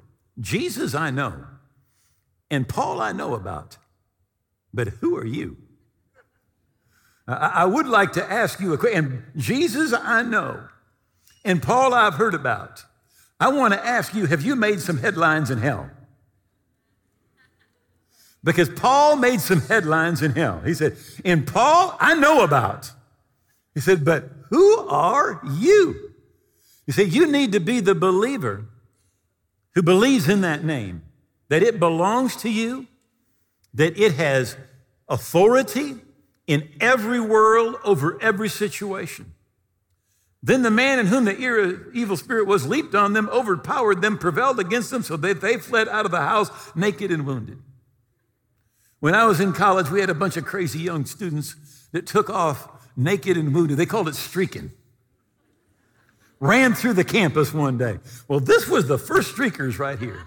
Jesus 0.40 0.94
I 0.94 1.10
know, 1.10 1.44
and 2.50 2.68
Paul 2.68 3.00
I 3.00 3.12
know 3.12 3.34
about, 3.34 3.76
but 4.72 4.88
who 4.88 5.16
are 5.16 5.26
you? 5.26 5.56
I, 7.26 7.52
I 7.54 7.64
would 7.66 7.86
like 7.86 8.12
to 8.14 8.32
ask 8.32 8.60
you 8.60 8.72
a 8.72 8.78
question. 8.78 9.04
And 9.04 9.42
Jesus 9.42 9.92
I 9.92 10.22
know, 10.22 10.68
and 11.44 11.62
Paul 11.62 11.94
I've 11.94 12.14
heard 12.14 12.34
about. 12.34 12.84
I 13.40 13.50
want 13.50 13.72
to 13.72 13.86
ask 13.86 14.14
you 14.14 14.26
have 14.26 14.42
you 14.42 14.56
made 14.56 14.80
some 14.80 14.98
headlines 14.98 15.50
in 15.50 15.58
hell? 15.58 15.90
Because 18.42 18.68
Paul 18.68 19.16
made 19.16 19.40
some 19.40 19.60
headlines 19.60 20.22
in 20.22 20.32
hell. 20.32 20.60
He 20.64 20.74
said, 20.74 20.96
In 21.24 21.44
Paul 21.44 21.96
I 22.00 22.14
know 22.14 22.42
about. 22.42 22.92
He 23.78 23.82
said, 23.82 24.04
But 24.04 24.28
who 24.50 24.88
are 24.88 25.40
you? 25.48 26.10
You 26.88 26.92
see, 26.92 27.04
you 27.04 27.30
need 27.30 27.52
to 27.52 27.60
be 27.60 27.78
the 27.78 27.94
believer 27.94 28.66
who 29.76 29.84
believes 29.84 30.28
in 30.28 30.40
that 30.40 30.64
name, 30.64 31.02
that 31.48 31.62
it 31.62 31.78
belongs 31.78 32.34
to 32.38 32.50
you, 32.50 32.88
that 33.72 33.96
it 33.96 34.14
has 34.14 34.56
authority 35.08 35.94
in 36.48 36.68
every 36.80 37.20
world 37.20 37.76
over 37.84 38.20
every 38.20 38.48
situation. 38.48 39.32
Then 40.42 40.62
the 40.62 40.72
man 40.72 40.98
in 40.98 41.06
whom 41.06 41.24
the 41.24 41.38
evil 41.94 42.16
spirit 42.16 42.48
was 42.48 42.66
leaped 42.66 42.96
on 42.96 43.12
them, 43.12 43.28
overpowered 43.28 44.02
them, 44.02 44.18
prevailed 44.18 44.58
against 44.58 44.90
them, 44.90 45.04
so 45.04 45.16
that 45.18 45.40
they 45.40 45.56
fled 45.58 45.86
out 45.86 46.04
of 46.04 46.10
the 46.10 46.22
house 46.22 46.50
naked 46.74 47.12
and 47.12 47.24
wounded. 47.24 47.62
When 48.98 49.14
I 49.14 49.26
was 49.26 49.38
in 49.38 49.52
college, 49.52 49.88
we 49.88 50.00
had 50.00 50.10
a 50.10 50.14
bunch 50.14 50.36
of 50.36 50.44
crazy 50.44 50.80
young 50.80 51.06
students 51.06 51.54
that 51.92 52.08
took 52.08 52.28
off 52.28 52.77
naked 52.98 53.36
and 53.36 53.54
wounded. 53.54 53.78
They 53.78 53.86
called 53.86 54.08
it 54.08 54.16
streaking. 54.16 54.72
Ran 56.40 56.74
through 56.74 56.94
the 56.94 57.04
campus 57.04 57.54
one 57.54 57.78
day. 57.78 57.98
Well, 58.26 58.40
this 58.40 58.68
was 58.68 58.86
the 58.86 58.98
first 58.98 59.34
streakers 59.34 59.78
right 59.78 59.98
here. 59.98 60.26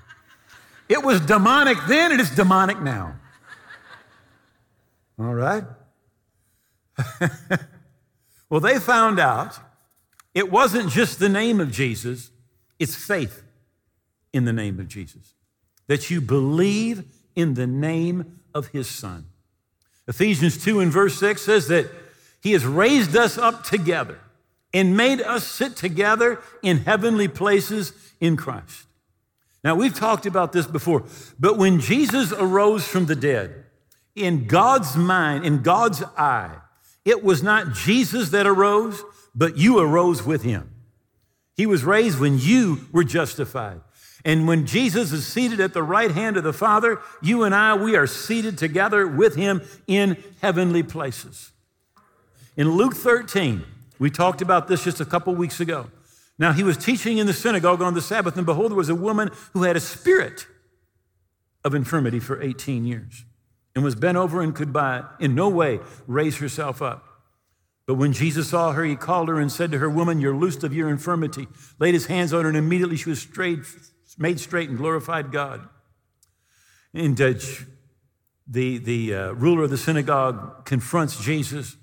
It 0.89 1.03
was 1.03 1.21
demonic 1.21 1.77
then, 1.87 2.11
and 2.11 2.19
it's 2.19 2.35
demonic 2.35 2.81
now. 2.81 3.15
All 5.19 5.33
right? 5.33 5.63
well, 8.49 8.59
they 8.59 8.79
found 8.79 9.19
out 9.19 9.57
it 10.33 10.51
wasn't 10.51 10.89
just 10.89 11.19
the 11.19 11.29
name 11.29 11.59
of 11.59 11.71
Jesus, 11.71 12.31
it's 12.79 12.95
faith 12.95 13.43
in 14.33 14.45
the 14.45 14.53
name 14.53 14.79
of 14.79 14.87
Jesus. 14.87 15.33
That 15.87 16.09
you 16.09 16.19
believe 16.19 17.03
in 17.35 17.53
the 17.53 17.67
name 17.67 18.39
of 18.53 18.67
his 18.67 18.87
son. 18.87 19.27
Ephesians 20.07 20.61
2 20.61 20.79
and 20.79 20.91
verse 20.91 21.17
6 21.19 21.41
says 21.41 21.67
that 21.67 21.89
he 22.41 22.53
has 22.53 22.65
raised 22.65 23.15
us 23.15 23.37
up 23.37 23.63
together 23.63 24.19
and 24.73 24.97
made 24.97 25.21
us 25.21 25.45
sit 25.45 25.75
together 25.75 26.39
in 26.61 26.77
heavenly 26.79 27.27
places 27.27 27.93
in 28.19 28.37
Christ. 28.37 28.87
Now, 29.63 29.75
we've 29.75 29.93
talked 29.93 30.25
about 30.25 30.53
this 30.53 30.65
before, 30.65 31.03
but 31.39 31.57
when 31.57 31.79
Jesus 31.79 32.31
arose 32.31 32.87
from 32.87 33.05
the 33.05 33.15
dead, 33.15 33.65
in 34.15 34.47
God's 34.47 34.95
mind, 34.95 35.45
in 35.45 35.61
God's 35.61 36.03
eye, 36.17 36.57
it 37.05 37.23
was 37.23 37.43
not 37.43 37.73
Jesus 37.73 38.29
that 38.29 38.47
arose, 38.47 39.03
but 39.35 39.57
you 39.57 39.79
arose 39.79 40.23
with 40.23 40.43
him. 40.43 40.69
He 41.55 41.65
was 41.65 41.83
raised 41.83 42.19
when 42.19 42.39
you 42.39 42.87
were 42.91 43.03
justified. 43.03 43.81
And 44.23 44.47
when 44.47 44.65
Jesus 44.65 45.11
is 45.11 45.25
seated 45.25 45.59
at 45.59 45.73
the 45.73 45.83
right 45.83 46.11
hand 46.11 46.37
of 46.37 46.43
the 46.43 46.53
Father, 46.53 46.99
you 47.21 47.43
and 47.43 47.55
I, 47.55 47.75
we 47.75 47.95
are 47.95 48.07
seated 48.07 48.57
together 48.57 49.07
with 49.07 49.35
him 49.35 49.61
in 49.87 50.17
heavenly 50.41 50.83
places. 50.83 51.51
In 52.57 52.71
Luke 52.71 52.95
13, 52.95 53.63
we 53.97 54.09
talked 54.09 54.41
about 54.41 54.67
this 54.67 54.83
just 54.83 54.99
a 54.99 55.05
couple 55.05 55.33
weeks 55.35 55.59
ago. 55.59 55.89
Now, 56.37 56.51
he 56.53 56.63
was 56.63 56.77
teaching 56.77 57.17
in 57.17 57.27
the 57.27 57.33
synagogue 57.33 57.81
on 57.81 57.93
the 57.93 58.01
Sabbath, 58.01 58.35
and 58.35 58.45
behold, 58.45 58.71
there 58.71 58.77
was 58.77 58.89
a 58.89 58.95
woman 58.95 59.29
who 59.53 59.63
had 59.63 59.75
a 59.75 59.79
spirit 59.79 60.47
of 61.63 61.75
infirmity 61.75 62.19
for 62.19 62.41
18 62.41 62.83
years 62.85 63.25
and 63.75 63.83
was 63.83 63.95
bent 63.95 64.17
over 64.17 64.41
and 64.41 64.55
could 64.55 64.73
by 64.73 65.03
in 65.19 65.35
no 65.35 65.47
way 65.47 65.79
raise 66.07 66.37
herself 66.37 66.81
up. 66.81 67.05
But 67.85 67.95
when 67.95 68.13
Jesus 68.13 68.49
saw 68.49 68.71
her, 68.73 68.83
he 68.83 68.95
called 68.95 69.29
her 69.29 69.39
and 69.39 69.51
said 69.51 69.71
to 69.71 69.77
her, 69.79 69.89
Woman, 69.89 70.19
you're 70.19 70.35
loosed 70.35 70.63
of 70.63 70.73
your 70.73 70.89
infirmity. 70.89 71.47
Laid 71.79 71.93
his 71.93 72.07
hands 72.07 72.33
on 72.33 72.43
her, 72.43 72.49
and 72.49 72.57
immediately 72.57 72.97
she 72.97 73.09
was 73.09 73.21
straight, 73.21 73.59
made 74.17 74.39
straight 74.39 74.69
and 74.69 74.77
glorified 74.77 75.31
God. 75.31 75.67
And 76.93 77.19
uh, 77.21 77.33
the, 78.47 78.77
the 78.77 79.15
uh, 79.15 79.31
ruler 79.33 79.63
of 79.63 79.69
the 79.69 79.77
synagogue 79.77 80.65
confronts 80.65 81.23
Jesus 81.23 81.77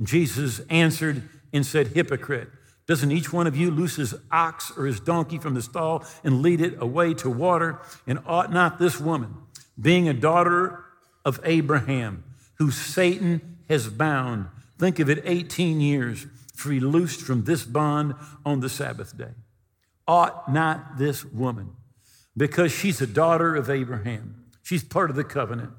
Jesus 0.00 0.60
answered 0.70 1.28
and 1.52 1.66
said, 1.66 1.88
Hypocrite, 1.88 2.48
doesn't 2.86 3.12
each 3.12 3.32
one 3.32 3.46
of 3.46 3.56
you 3.56 3.70
loose 3.70 3.96
his 3.96 4.14
ox 4.30 4.72
or 4.76 4.86
his 4.86 5.00
donkey 5.00 5.38
from 5.38 5.54
the 5.54 5.62
stall 5.62 6.04
and 6.24 6.42
lead 6.42 6.60
it 6.60 6.80
away 6.80 7.14
to 7.14 7.30
water? 7.30 7.80
And 8.06 8.18
ought 8.26 8.52
not 8.52 8.78
this 8.78 9.00
woman, 9.00 9.34
being 9.80 10.08
a 10.08 10.14
daughter 10.14 10.84
of 11.24 11.40
Abraham, 11.44 12.24
who 12.54 12.70
Satan 12.70 13.58
has 13.68 13.88
bound, 13.88 14.48
think 14.78 14.98
of 14.98 15.08
it, 15.08 15.22
18 15.24 15.80
years, 15.80 16.26
free 16.54 16.80
loosed 16.80 17.22
from 17.22 17.44
this 17.44 17.64
bond 17.64 18.14
on 18.44 18.60
the 18.60 18.68
Sabbath 18.68 19.16
day? 19.16 19.34
Ought 20.08 20.52
not 20.52 20.98
this 20.98 21.24
woman, 21.24 21.70
because 22.36 22.72
she's 22.72 23.00
a 23.00 23.06
daughter 23.06 23.54
of 23.54 23.70
Abraham, 23.70 24.44
she's 24.62 24.82
part 24.82 25.10
of 25.10 25.16
the 25.16 25.24
covenant, 25.24 25.70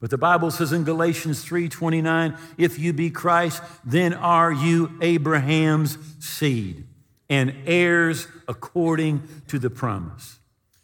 but 0.00 0.10
the 0.10 0.18
Bible 0.18 0.50
says 0.50 0.72
in 0.72 0.84
Galatians 0.84 1.44
3:29, 1.44 2.36
if 2.56 2.78
you 2.78 2.92
be 2.92 3.10
Christ, 3.10 3.62
then 3.84 4.14
are 4.14 4.50
you 4.50 4.98
Abraham's 5.02 5.98
seed 6.18 6.86
and 7.28 7.54
heirs 7.66 8.26
according 8.48 9.22
to 9.46 9.58
the 9.58 9.70
promise. 9.70 10.38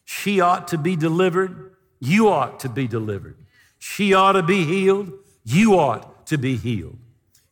She 0.05 0.41
ought 0.41 0.69
to 0.69 0.79
be 0.79 0.95
delivered, 0.95 1.75
you 1.99 2.29
ought 2.29 2.61
to 2.61 2.69
be 2.69 2.87
delivered. 2.87 3.37
She 3.79 4.15
ought 4.15 4.33
to 4.33 4.43
be 4.43 4.65
healed, 4.65 5.13
you 5.45 5.79
ought 5.79 6.27
to 6.27 6.39
be 6.39 6.57
healed. 6.57 6.99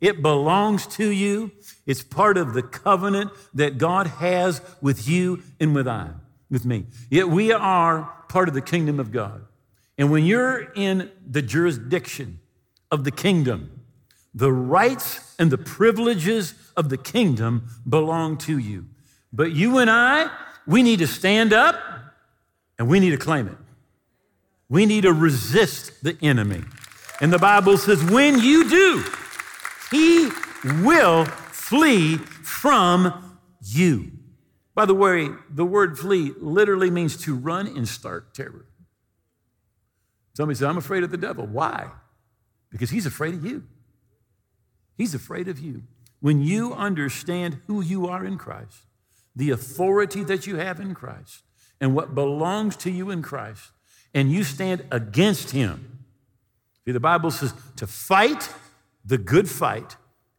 It 0.00 0.20
belongs 0.20 0.87
to 0.88 1.09
you. 1.09 1.50
It's 1.87 2.03
part 2.03 2.37
of 2.37 2.53
the 2.53 2.62
covenant 2.62 3.31
that 3.55 3.79
God 3.79 4.07
has 4.07 4.61
with 4.83 5.09
you 5.09 5.42
and 5.59 5.74
with 5.74 5.88
I, 5.88 6.11
with 6.50 6.66
me. 6.66 6.87
Yet 7.09 7.29
we 7.29 7.53
are 7.53 8.12
part 8.29 8.48
of 8.48 8.55
the 8.55 8.61
kingdom 8.61 9.00
of 9.00 9.11
God. 9.11 9.46
And 9.96 10.11
when 10.11 10.24
you're 10.24 10.72
in 10.74 11.11
the 11.26 11.42
jurisdiction 11.42 12.40
of 12.90 13.04
the 13.04 13.11
kingdom, 13.11 13.83
the 14.35 14.52
rights 14.52 15.35
and 15.38 15.50
the 15.50 15.59
privileges 15.59 16.54
of 16.76 16.88
the 16.88 16.96
kingdom 16.96 17.68
belong 17.88 18.37
to 18.38 18.59
you. 18.59 18.87
But 19.33 19.52
you 19.52 19.78
and 19.78 19.90
I, 19.90 20.30
we 20.66 20.83
need 20.83 20.98
to 20.98 21.07
stand 21.07 21.52
up 21.52 21.80
and 22.78 22.88
we 22.88 22.98
need 22.98 23.11
to 23.11 23.16
claim 23.16 23.46
it. 23.46 23.57
We 24.68 24.87
need 24.87 25.02
to 25.02 25.12
resist 25.12 26.02
the 26.02 26.16
enemy. 26.22 26.64
And 27.20 27.33
the 27.33 27.38
Bible 27.38 27.76
says, 27.78 28.02
when 28.02 28.40
you 28.40 28.68
do, 28.68 29.04
he 29.90 30.30
will 30.83 31.24
flee 31.24 32.16
from 32.16 33.38
you. 33.62 34.11
By 34.74 34.87
the 34.87 34.94
way, 34.94 35.28
the 35.48 35.64
word 35.64 35.96
flee 35.98 36.33
literally 36.40 36.90
means 36.90 37.16
to 37.18 37.37
run 37.37 37.68
in 37.68 37.87
stark 37.87 38.35
terror. 38.35 38.66
Somebody 40.35 40.57
said, 40.59 40.68
I'm 40.68 40.79
afraid 40.79 41.05
of 41.05 41.11
the 41.11 41.16
devil. 41.16 41.47
Why? 41.47 41.90
Because 42.70 42.90
he's 42.90 43.07
afraid 43.07 43.35
of 43.35 43.44
you. 43.44 43.64
He's 44.97 45.14
afraid 45.14 45.49
of 45.49 45.59
you. 45.59 45.83
When 46.20 46.42
you 46.42 46.73
understand 46.73 47.61
who 47.66 47.81
you 47.81 48.07
are 48.09 48.25
in 48.25 48.38
Christ, 48.38 48.79
the 49.37 49.51
authority 49.51 50.25
that 50.25 50.47
you 50.47 50.57
have 50.57 50.81
in 50.81 50.94
Christ, 50.94 51.42
and 51.81 51.94
what 51.94 52.14
belongs 52.14 52.77
to 52.79 52.90
you 52.90 53.11
in 53.11 53.23
Christ, 53.23 53.73
and 54.14 54.31
you 54.31 54.44
stand 54.44 54.85
against 54.90 55.51
him. 55.51 56.05
See, 56.85 56.92
the 56.92 57.01
Bible 57.01 57.31
says 57.31 57.53
to 57.77 57.87
fight 57.87 58.49
the 59.05 59.18
good 59.18 59.51
fight 59.51 59.97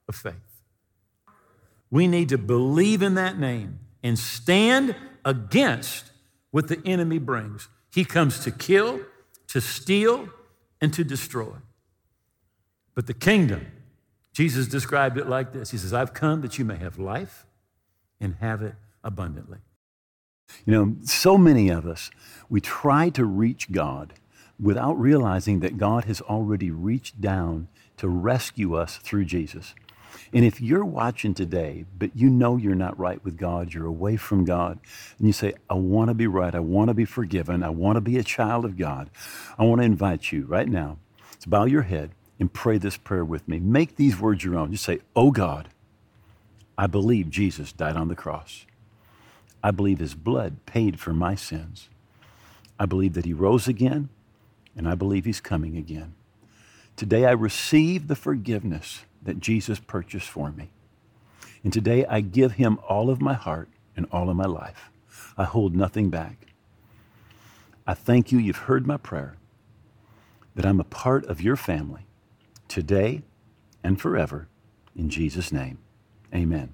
of 0.07 0.15
faith. 0.15 0.33
We 1.91 2.07
need 2.07 2.29
to 2.29 2.37
believe 2.37 3.01
in 3.01 3.15
that 3.15 3.37
name 3.37 3.79
and 4.03 4.17
stand 4.17 4.95
against 5.23 6.11
what 6.51 6.67
the 6.67 6.81
enemy 6.85 7.19
brings. 7.19 7.67
He 7.91 8.05
comes 8.05 8.39
to 8.39 8.51
kill, 8.51 9.01
to 9.55 9.61
steal, 9.61 10.27
and 10.81 10.93
to 10.93 11.01
destroy. 11.01 11.53
But 12.93 13.07
the 13.07 13.13
kingdom, 13.13 13.65
Jesus 14.33 14.67
described 14.67 15.17
it 15.17 15.29
like 15.29 15.53
this 15.53 15.71
He 15.71 15.77
says, 15.77 15.93
I've 15.93 16.13
come 16.13 16.41
that 16.41 16.59
you 16.59 16.65
may 16.65 16.75
have 16.75 16.99
life 16.99 17.45
and 18.19 18.35
have 18.41 18.61
it 18.61 18.75
abundantly. 19.01 19.59
You 20.65 20.73
know, 20.73 20.95
so 21.03 21.37
many 21.37 21.69
of 21.69 21.85
us, 21.85 22.11
we 22.49 22.59
try 22.59 23.07
to 23.11 23.23
reach 23.23 23.71
God 23.71 24.15
without 24.59 24.99
realizing 24.99 25.61
that 25.61 25.77
God 25.77 26.03
has 26.03 26.19
already 26.19 26.69
reached 26.69 27.21
down 27.21 27.69
to 27.95 28.09
rescue 28.09 28.75
us 28.75 28.97
through 28.97 29.23
Jesus. 29.23 29.73
And 30.33 30.45
if 30.45 30.61
you're 30.61 30.85
watching 30.85 31.33
today, 31.33 31.85
but 31.97 32.15
you 32.15 32.29
know 32.29 32.57
you're 32.57 32.75
not 32.75 32.97
right 32.99 33.23
with 33.23 33.37
God, 33.37 33.73
you're 33.73 33.85
away 33.85 34.17
from 34.17 34.45
God, 34.45 34.79
and 35.17 35.27
you 35.27 35.33
say, 35.33 35.53
I 35.69 35.75
want 35.75 36.09
to 36.09 36.13
be 36.13 36.27
right, 36.27 36.53
I 36.53 36.59
want 36.59 36.89
to 36.89 36.93
be 36.93 37.05
forgiven, 37.05 37.63
I 37.63 37.69
want 37.69 37.97
to 37.97 38.01
be 38.01 38.17
a 38.17 38.23
child 38.23 38.65
of 38.65 38.77
God, 38.77 39.09
I 39.57 39.63
want 39.63 39.81
to 39.81 39.85
invite 39.85 40.31
you 40.31 40.45
right 40.45 40.67
now 40.67 40.97
to 41.39 41.49
bow 41.49 41.65
your 41.65 41.83
head 41.83 42.11
and 42.39 42.51
pray 42.51 42.77
this 42.77 42.97
prayer 42.97 43.25
with 43.25 43.47
me. 43.47 43.59
Make 43.59 43.95
these 43.95 44.19
words 44.19 44.43
your 44.43 44.57
own. 44.57 44.71
Just 44.71 44.85
say, 44.85 44.99
Oh 45.15 45.31
God, 45.31 45.69
I 46.77 46.87
believe 46.87 47.29
Jesus 47.29 47.71
died 47.71 47.95
on 47.95 48.09
the 48.09 48.15
cross. 48.15 48.65
I 49.63 49.71
believe 49.71 49.99
his 49.99 50.15
blood 50.15 50.65
paid 50.65 50.99
for 50.99 51.13
my 51.13 51.35
sins. 51.35 51.89
I 52.79 52.85
believe 52.85 53.13
that 53.13 53.25
he 53.25 53.33
rose 53.33 53.67
again, 53.67 54.09
and 54.75 54.87
I 54.87 54.95
believe 54.95 55.25
he's 55.25 55.39
coming 55.39 55.77
again. 55.77 56.13
Today 56.95 57.25
I 57.25 57.31
receive 57.31 58.07
the 58.07 58.15
forgiveness 58.15 59.05
that 59.25 59.39
Jesus 59.39 59.79
purchased 59.79 60.29
for 60.29 60.51
me. 60.51 60.69
And 61.63 61.73
today 61.73 62.05
I 62.05 62.21
give 62.21 62.53
him 62.53 62.79
all 62.87 63.09
of 63.09 63.21
my 63.21 63.33
heart 63.33 63.69
and 63.97 64.07
all 64.11 64.29
of 64.29 64.35
my 64.35 64.45
life. 64.45 64.89
I 65.37 65.43
hold 65.43 65.75
nothing 65.75 66.09
back. 66.09 66.47
I 67.85 67.93
thank 67.93 68.31
you, 68.31 68.39
you've 68.39 68.57
heard 68.57 68.87
my 68.87 68.97
prayer, 68.97 69.35
that 70.55 70.65
I'm 70.65 70.79
a 70.79 70.85
part 70.85 71.25
of 71.25 71.41
your 71.41 71.55
family 71.55 72.07
today 72.67 73.23
and 73.83 73.99
forever. 74.01 74.47
In 74.95 75.09
Jesus' 75.09 75.51
name, 75.51 75.79
amen. 76.33 76.73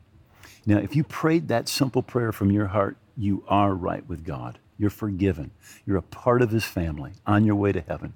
Now, 0.65 0.77
if 0.77 0.95
you 0.95 1.03
prayed 1.03 1.47
that 1.47 1.67
simple 1.67 2.03
prayer 2.03 2.31
from 2.31 2.51
your 2.51 2.67
heart, 2.67 2.97
you 3.17 3.43
are 3.47 3.73
right 3.73 4.07
with 4.07 4.23
God. 4.23 4.59
You're 4.81 4.89
forgiven. 4.89 5.51
You're 5.85 5.97
a 5.97 6.01
part 6.01 6.41
of 6.41 6.49
his 6.49 6.65
family 6.65 7.11
on 7.27 7.45
your 7.45 7.53
way 7.53 7.71
to 7.71 7.81
heaven. 7.81 8.15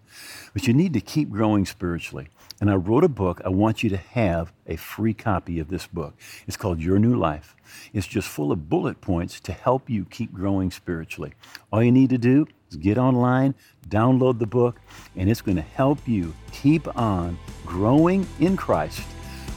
But 0.52 0.66
you 0.66 0.74
need 0.74 0.94
to 0.94 1.00
keep 1.00 1.30
growing 1.30 1.64
spiritually. 1.64 2.30
And 2.60 2.72
I 2.72 2.74
wrote 2.74 3.04
a 3.04 3.08
book. 3.08 3.40
I 3.46 3.50
want 3.50 3.84
you 3.84 3.90
to 3.92 3.98
have 3.98 4.52
a 4.66 4.76
free 4.76 5.14
copy 5.14 5.60
of 5.60 5.68
this 5.68 5.86
book. 5.86 6.16
It's 6.48 6.58
called 6.58 6.82
Your 6.82 6.98
New 6.98 7.16
Life. 7.16 7.56
It's 7.94 8.08
just 8.08 8.28
full 8.28 8.52
of 8.52 8.68
bullet 8.68 9.00
points 9.00 9.40
to 9.42 9.54
help 9.54 9.92
you 9.92 10.06
keep 10.06 10.34
growing 10.34 10.72
spiritually. 10.72 11.34
All 11.72 11.84
you 11.84 11.92
need 11.92 12.10
to 12.10 12.18
do 12.18 12.48
is 12.72 12.78
get 12.78 12.98
online, 12.98 13.54
download 13.88 14.40
the 14.40 14.48
book, 14.48 14.82
and 15.16 15.30
it's 15.30 15.42
going 15.42 15.58
to 15.58 15.62
help 15.62 16.08
you 16.08 16.34
keep 16.52 16.88
on 16.98 17.38
growing 17.64 18.26
in 18.40 18.58
Christ, 18.58 19.04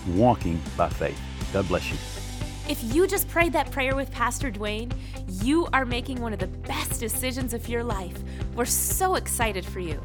walking 0.08 0.60
by 0.76 0.90
faith. 0.90 1.18
God 1.54 1.68
bless 1.68 1.90
you. 1.90 2.17
If 2.68 2.94
you 2.94 3.06
just 3.06 3.28
prayed 3.28 3.54
that 3.54 3.70
prayer 3.70 3.96
with 3.96 4.12
Pastor 4.12 4.50
Duane, 4.50 4.92
you 5.40 5.66
are 5.72 5.86
making 5.86 6.20
one 6.20 6.34
of 6.34 6.38
the 6.38 6.48
best 6.48 7.00
decisions 7.00 7.54
of 7.54 7.66
your 7.66 7.82
life. 7.82 8.14
We're 8.54 8.66
so 8.66 9.14
excited 9.14 9.64
for 9.64 9.80
you. 9.80 10.02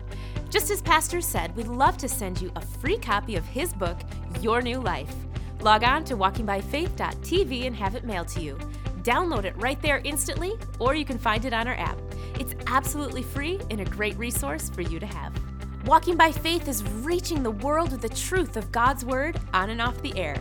Just 0.49 0.71
as 0.71 0.81
Pastor 0.81 1.19
said, 1.19 1.53
we'd 1.57 1.67
love 1.67 1.97
to 1.97 2.07
send 2.07 2.41
you 2.41 2.53
a 2.55 2.61
free 2.61 2.97
copy 2.97 3.35
of 3.35 3.45
his 3.45 3.73
book, 3.73 3.97
Your 4.39 4.61
New 4.61 4.79
Life. 4.79 5.13
Log 5.59 5.83
on 5.83 6.05
to 6.05 6.15
walkingbyfaith.tv 6.15 7.67
and 7.67 7.75
have 7.75 7.95
it 7.95 8.05
mailed 8.05 8.29
to 8.29 8.41
you. 8.41 8.57
Download 9.01 9.43
it 9.43 9.57
right 9.57 9.81
there 9.81 9.99
instantly, 10.05 10.53
or 10.79 10.95
you 10.95 11.03
can 11.03 11.17
find 11.17 11.43
it 11.43 11.51
on 11.51 11.67
our 11.67 11.75
app. 11.75 11.97
It's 12.39 12.55
absolutely 12.67 13.23
free 13.23 13.59
and 13.71 13.81
a 13.81 13.85
great 13.85 14.17
resource 14.17 14.69
for 14.69 14.83
you 14.83 15.01
to 15.01 15.05
have. 15.05 15.33
Walking 15.85 16.15
by 16.15 16.31
Faith 16.31 16.69
is 16.69 16.81
reaching 17.01 17.43
the 17.43 17.51
world 17.51 17.91
with 17.91 18.01
the 18.01 18.07
truth 18.07 18.55
of 18.55 18.71
God's 18.71 19.03
Word 19.03 19.37
on 19.53 19.69
and 19.69 19.81
off 19.81 20.01
the 20.01 20.17
air. 20.17 20.37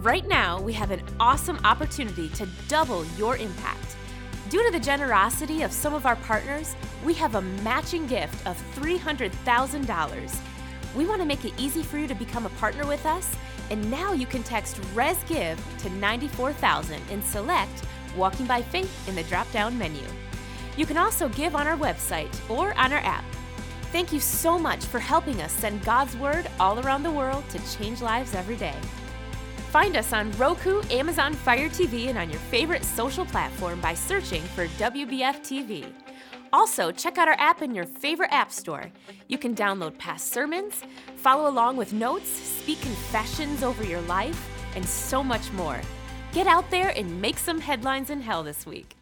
Right 0.00 0.26
now, 0.26 0.58
we 0.58 0.72
have 0.72 0.92
an 0.92 1.02
awesome 1.20 1.58
opportunity 1.62 2.30
to 2.30 2.48
double 2.68 3.04
your 3.18 3.36
impact. 3.36 3.96
Due 4.48 4.64
to 4.64 4.70
the 4.72 4.82
generosity 4.82 5.60
of 5.60 5.74
some 5.74 5.92
of 5.92 6.06
our 6.06 6.16
partners, 6.16 6.74
we 7.04 7.12
have 7.12 7.34
a 7.34 7.42
matching 7.42 8.06
gift 8.06 8.46
of 8.46 8.56
$300,000. 8.76 10.36
We 10.96 11.04
want 11.04 11.20
to 11.20 11.26
make 11.26 11.44
it 11.44 11.52
easy 11.58 11.82
for 11.82 11.98
you 11.98 12.06
to 12.06 12.14
become 12.14 12.46
a 12.46 12.56
partner 12.60 12.86
with 12.86 13.04
us, 13.04 13.30
and 13.68 13.90
now 13.90 14.14
you 14.14 14.24
can 14.24 14.42
text 14.42 14.80
ResGive 14.94 15.58
to 15.80 15.90
94000 15.90 17.02
and 17.10 17.22
select 17.22 17.84
Walking 18.16 18.46
by 18.46 18.62
Faith 18.62 19.06
in 19.06 19.14
the 19.14 19.24
drop 19.24 19.52
down 19.52 19.76
menu. 19.76 20.06
You 20.78 20.86
can 20.86 20.96
also 20.96 21.28
give 21.28 21.54
on 21.54 21.66
our 21.66 21.76
website 21.76 22.34
or 22.48 22.72
on 22.78 22.94
our 22.94 23.00
app. 23.00 23.24
Thank 23.92 24.14
you 24.14 24.20
so 24.20 24.58
much 24.58 24.82
for 24.82 24.98
helping 24.98 25.42
us 25.42 25.52
send 25.52 25.84
God's 25.84 26.16
Word 26.16 26.48
all 26.58 26.78
around 26.78 27.02
the 27.02 27.10
world 27.10 27.44
to 27.50 27.76
change 27.76 28.00
lives 28.00 28.34
every 28.34 28.56
day. 28.56 28.76
Find 29.70 29.96
us 29.96 30.12
on 30.12 30.32
Roku, 30.32 30.82
Amazon 30.90 31.32
Fire 31.32 31.68
TV, 31.68 32.08
and 32.08 32.18
on 32.18 32.28
your 32.28 32.40
favorite 32.40 32.84
social 32.84 33.24
platform 33.24 33.80
by 33.80 33.94
searching 33.94 34.42
for 34.42 34.66
WBF 34.66 35.42
TV. 35.42 35.92
Also, 36.52 36.90
check 36.90 37.18
out 37.18 37.28
our 37.28 37.36
app 37.38 37.62
in 37.62 37.72
your 37.72 37.86
favorite 37.86 38.32
app 38.32 38.50
store. 38.50 38.90
You 39.28 39.38
can 39.38 39.54
download 39.54 39.96
past 39.96 40.32
sermons, 40.32 40.82
follow 41.14 41.48
along 41.48 41.76
with 41.76 41.92
notes, 41.92 42.28
speak 42.28 42.80
confessions 42.80 43.62
over 43.62 43.84
your 43.84 44.00
life, 44.02 44.48
and 44.74 44.84
so 44.84 45.22
much 45.22 45.52
more. 45.52 45.80
Get 46.32 46.48
out 46.48 46.68
there 46.72 46.88
and 46.96 47.20
make 47.20 47.38
some 47.38 47.60
headlines 47.60 48.10
in 48.10 48.20
hell 48.20 48.42
this 48.42 48.66
week. 48.66 48.96